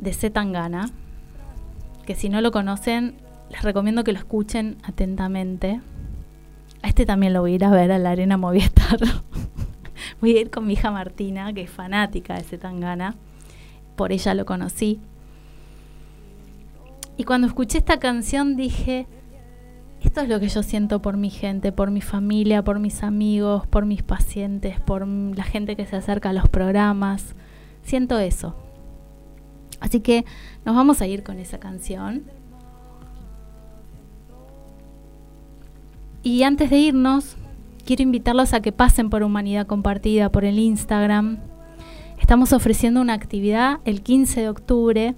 de 0.00 0.12
Zetangana, 0.12 0.90
que 2.06 2.14
si 2.14 2.28
no 2.28 2.40
lo 2.40 2.50
conocen, 2.50 3.14
les 3.50 3.62
recomiendo 3.62 4.04
que 4.04 4.12
lo 4.12 4.18
escuchen 4.18 4.78
atentamente. 4.82 5.80
A 6.82 6.88
este 6.88 7.04
también 7.04 7.32
lo 7.32 7.40
voy 7.40 7.52
a 7.52 7.54
ir 7.56 7.64
a 7.64 7.70
ver 7.70 7.92
a 7.92 7.98
la 7.98 8.10
Arena 8.10 8.36
Movistar. 8.36 8.98
voy 10.20 10.36
a 10.36 10.40
ir 10.40 10.50
con 10.50 10.66
mi 10.66 10.74
hija 10.74 10.90
Martina, 10.90 11.52
que 11.52 11.62
es 11.62 11.70
fanática 11.70 12.34
de 12.34 12.42
Zetangana. 12.42 13.16
Por 13.96 14.12
ella 14.12 14.34
lo 14.34 14.46
conocí. 14.46 15.00
Y 17.16 17.24
cuando 17.24 17.46
escuché 17.46 17.78
esta 17.78 17.98
canción 17.98 18.56
dije, 18.56 19.06
esto 20.00 20.22
es 20.22 20.28
lo 20.28 20.40
que 20.40 20.48
yo 20.48 20.62
siento 20.62 21.02
por 21.02 21.18
mi 21.18 21.28
gente, 21.28 21.70
por 21.70 21.90
mi 21.90 22.00
familia, 22.00 22.64
por 22.64 22.78
mis 22.78 23.02
amigos, 23.02 23.66
por 23.66 23.84
mis 23.84 24.02
pacientes, 24.02 24.80
por 24.80 25.06
la 25.06 25.44
gente 25.44 25.76
que 25.76 25.84
se 25.84 25.96
acerca 25.96 26.30
a 26.30 26.32
los 26.32 26.48
programas. 26.48 27.34
Siento 27.82 28.18
eso. 28.18 28.56
Así 29.80 30.00
que 30.00 30.24
nos 30.64 30.76
vamos 30.76 31.00
a 31.00 31.06
ir 31.06 31.22
con 31.22 31.38
esa 31.38 31.58
canción. 31.58 32.24
Y 36.22 36.42
antes 36.42 36.68
de 36.68 36.78
irnos, 36.78 37.36
quiero 37.86 38.02
invitarlos 38.02 38.52
a 38.52 38.60
que 38.60 38.72
pasen 38.72 39.08
por 39.08 39.22
Humanidad 39.22 39.66
Compartida, 39.66 40.30
por 40.30 40.44
el 40.44 40.58
Instagram. 40.58 41.38
Estamos 42.20 42.52
ofreciendo 42.52 43.00
una 43.00 43.14
actividad 43.14 43.80
el 43.86 44.02
15 44.02 44.42
de 44.42 44.48
octubre 44.50 45.14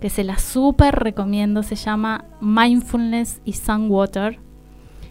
que 0.00 0.08
se 0.08 0.22
la 0.22 0.38
súper 0.38 0.94
recomiendo. 0.94 1.64
Se 1.64 1.74
llama 1.74 2.24
Mindfulness 2.40 3.40
y 3.44 3.54
Sunwater. 3.54 4.38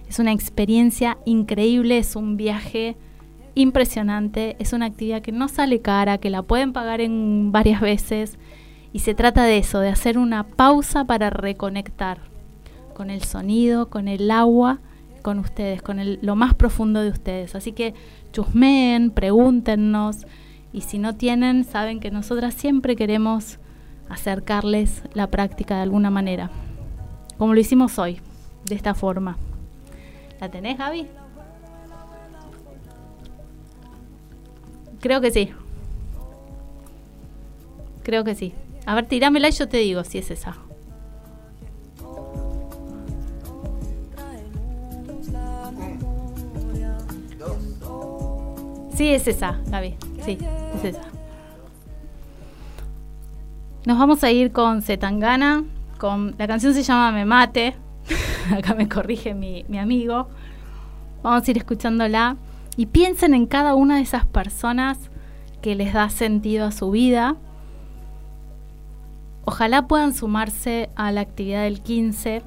Es 0.07 0.19
una 0.19 0.31
experiencia 0.31 1.17
increíble, 1.25 1.97
es 1.97 2.15
un 2.15 2.37
viaje 2.37 2.95
impresionante. 3.55 4.55
Es 4.59 4.71
una 4.71 4.85
actividad 4.85 5.21
que 5.21 5.33
no 5.33 5.49
sale 5.49 5.81
cara, 5.81 6.19
que 6.19 6.29
la 6.29 6.43
pueden 6.43 6.71
pagar 6.71 7.01
en 7.01 7.51
varias 7.51 7.81
veces 7.81 8.37
Y 8.95 8.99
se 8.99 9.13
trata 9.13 9.43
de 9.43 9.57
eso, 9.57 9.81
de 9.81 9.89
hacer 9.89 10.17
una 10.17 10.45
pausa 10.45 11.03
para 11.03 11.29
reconectar 11.29 12.19
con 12.93 13.09
el 13.09 13.23
sonido, 13.23 13.89
con 13.89 14.07
el 14.07 14.31
agua, 14.31 14.79
con 15.21 15.37
ustedes, 15.37 15.81
con 15.81 15.99
el, 15.99 16.17
lo 16.21 16.37
más 16.37 16.53
profundo 16.53 17.01
de 17.01 17.09
ustedes. 17.09 17.55
Así 17.55 17.73
que 17.73 17.93
chusmeen, 18.31 19.11
pregúntenos 19.11 20.25
y 20.71 20.79
si 20.79 20.97
no 20.97 21.13
tienen, 21.13 21.65
saben 21.65 21.99
que 21.99 22.09
nosotras 22.09 22.53
siempre 22.53 22.95
queremos 22.95 23.59
acercarles 24.07 25.03
la 25.13 25.27
práctica 25.27 25.75
de 25.75 25.81
alguna 25.81 26.09
manera, 26.09 26.49
como 27.37 27.53
lo 27.53 27.59
hicimos 27.59 27.99
hoy, 27.99 28.21
de 28.63 28.75
esta 28.75 28.93
forma. 28.93 29.37
¿La 30.39 30.49
tenés, 30.49 30.77
Gaby? 30.77 31.05
Creo 35.01 35.19
que 35.19 35.31
sí. 35.31 35.51
Creo 38.03 38.23
que 38.23 38.35
sí. 38.35 38.53
A 38.85 38.95
ver, 38.95 39.07
tirámela 39.07 39.49
y 39.49 39.51
yo 39.51 39.67
te 39.67 39.77
digo 39.77 40.03
si 40.03 40.19
es 40.19 40.31
esa. 40.31 40.55
Sí, 48.95 49.09
es 49.09 49.27
esa, 49.27 49.59
Gaby. 49.67 49.95
Sí, 50.23 50.37
es 50.75 50.83
esa. 50.85 51.01
Nos 53.85 53.99
vamos 53.99 54.23
a 54.23 54.31
ir 54.31 54.51
con 54.51 54.81
Zetangana. 54.81 55.65
Con, 55.97 56.33
la 56.37 56.47
canción 56.47 56.73
se 56.73 56.81
llama 56.81 57.11
Me 57.11 57.25
Mate. 57.25 57.75
Acá 58.57 58.73
me 58.73 58.87
corrige 58.87 59.33
mi, 59.33 59.65
mi 59.67 59.79
amigo. 59.79 60.29
Vamos 61.23 61.45
a 61.45 61.51
ir 61.51 61.57
escuchándola. 61.57 62.37
Y 62.77 62.85
piensen 62.85 63.33
en 63.33 63.47
cada 63.47 63.75
una 63.75 63.97
de 63.97 64.03
esas 64.03 64.25
personas 64.25 64.97
que 65.61 65.75
les 65.75 65.93
da 65.93 66.09
sentido 66.09 66.65
a 66.65 66.71
su 66.71 66.91
vida. 66.91 67.35
Ojalá 69.47 69.87
puedan 69.87 70.15
sumarse 70.15 70.89
a 70.95 71.11
la 71.11 71.21
actividad 71.21 71.63
del 71.63 71.81
15. 71.81 72.41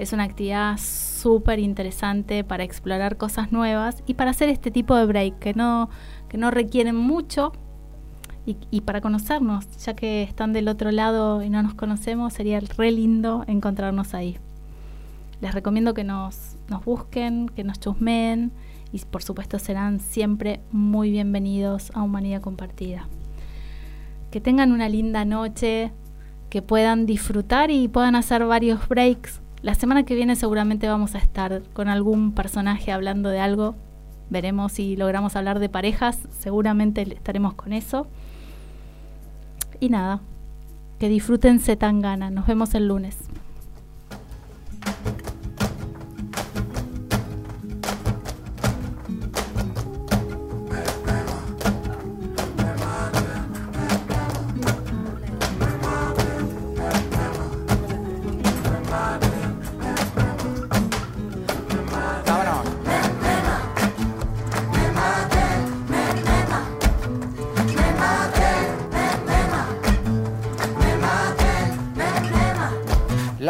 Es 0.00 0.12
una 0.12 0.24
actividad 0.24 0.78
súper 0.78 1.60
interesante 1.60 2.42
para 2.42 2.64
explorar 2.64 3.16
cosas 3.16 3.52
nuevas 3.52 4.02
y 4.04 4.14
para 4.14 4.32
hacer 4.32 4.48
este 4.48 4.72
tipo 4.72 4.96
de 4.96 5.06
break 5.06 5.38
que 5.38 5.54
no, 5.54 5.88
que 6.28 6.38
no 6.38 6.50
requieren 6.50 6.96
mucho 6.96 7.52
y, 8.46 8.80
para 8.80 9.00
conocernos, 9.00 9.70
ya 9.84 9.94
que 9.94 10.24
están 10.24 10.52
del 10.52 10.66
otro 10.66 10.90
lado 10.90 11.40
y 11.40 11.50
no 11.50 11.62
nos 11.62 11.74
conocemos, 11.74 12.32
sería 12.32 12.58
re 12.58 12.90
lindo 12.90 13.44
encontrarnos 13.46 14.12
ahí. 14.12 14.38
Les 15.40 15.54
recomiendo 15.54 15.94
que 15.94 16.02
nos, 16.02 16.56
nos 16.68 16.84
busquen, 16.84 17.48
que 17.48 17.62
nos 17.62 17.78
chusmeen 17.78 18.50
y 18.92 18.98
por 19.04 19.22
supuesto 19.22 19.60
serán 19.60 20.00
siempre 20.00 20.62
muy 20.72 21.12
bienvenidos 21.12 21.92
a 21.94 22.02
Humanidad 22.02 22.40
Compartida. 22.40 23.06
Que 24.30 24.40
tengan 24.40 24.72
una 24.72 24.88
linda 24.88 25.24
noche, 25.24 25.92
que 26.50 26.62
puedan 26.62 27.06
disfrutar 27.06 27.70
y 27.70 27.88
puedan 27.88 28.14
hacer 28.14 28.44
varios 28.44 28.88
breaks. 28.88 29.40
La 29.62 29.74
semana 29.74 30.04
que 30.04 30.14
viene 30.14 30.36
seguramente 30.36 30.88
vamos 30.88 31.14
a 31.14 31.18
estar 31.18 31.62
con 31.72 31.88
algún 31.88 32.32
personaje 32.32 32.92
hablando 32.92 33.28
de 33.28 33.40
algo. 33.40 33.74
Veremos 34.30 34.72
si 34.72 34.96
logramos 34.96 35.36
hablar 35.36 35.58
de 35.58 35.68
parejas, 35.68 36.18
seguramente 36.38 37.02
estaremos 37.02 37.54
con 37.54 37.72
eso. 37.72 38.06
Y 39.80 39.88
nada, 39.88 40.20
que 40.98 41.08
disfruten 41.08 41.60
tan 41.76 42.00
gana. 42.00 42.30
Nos 42.30 42.46
vemos 42.46 42.74
el 42.74 42.88
lunes. 42.88 43.16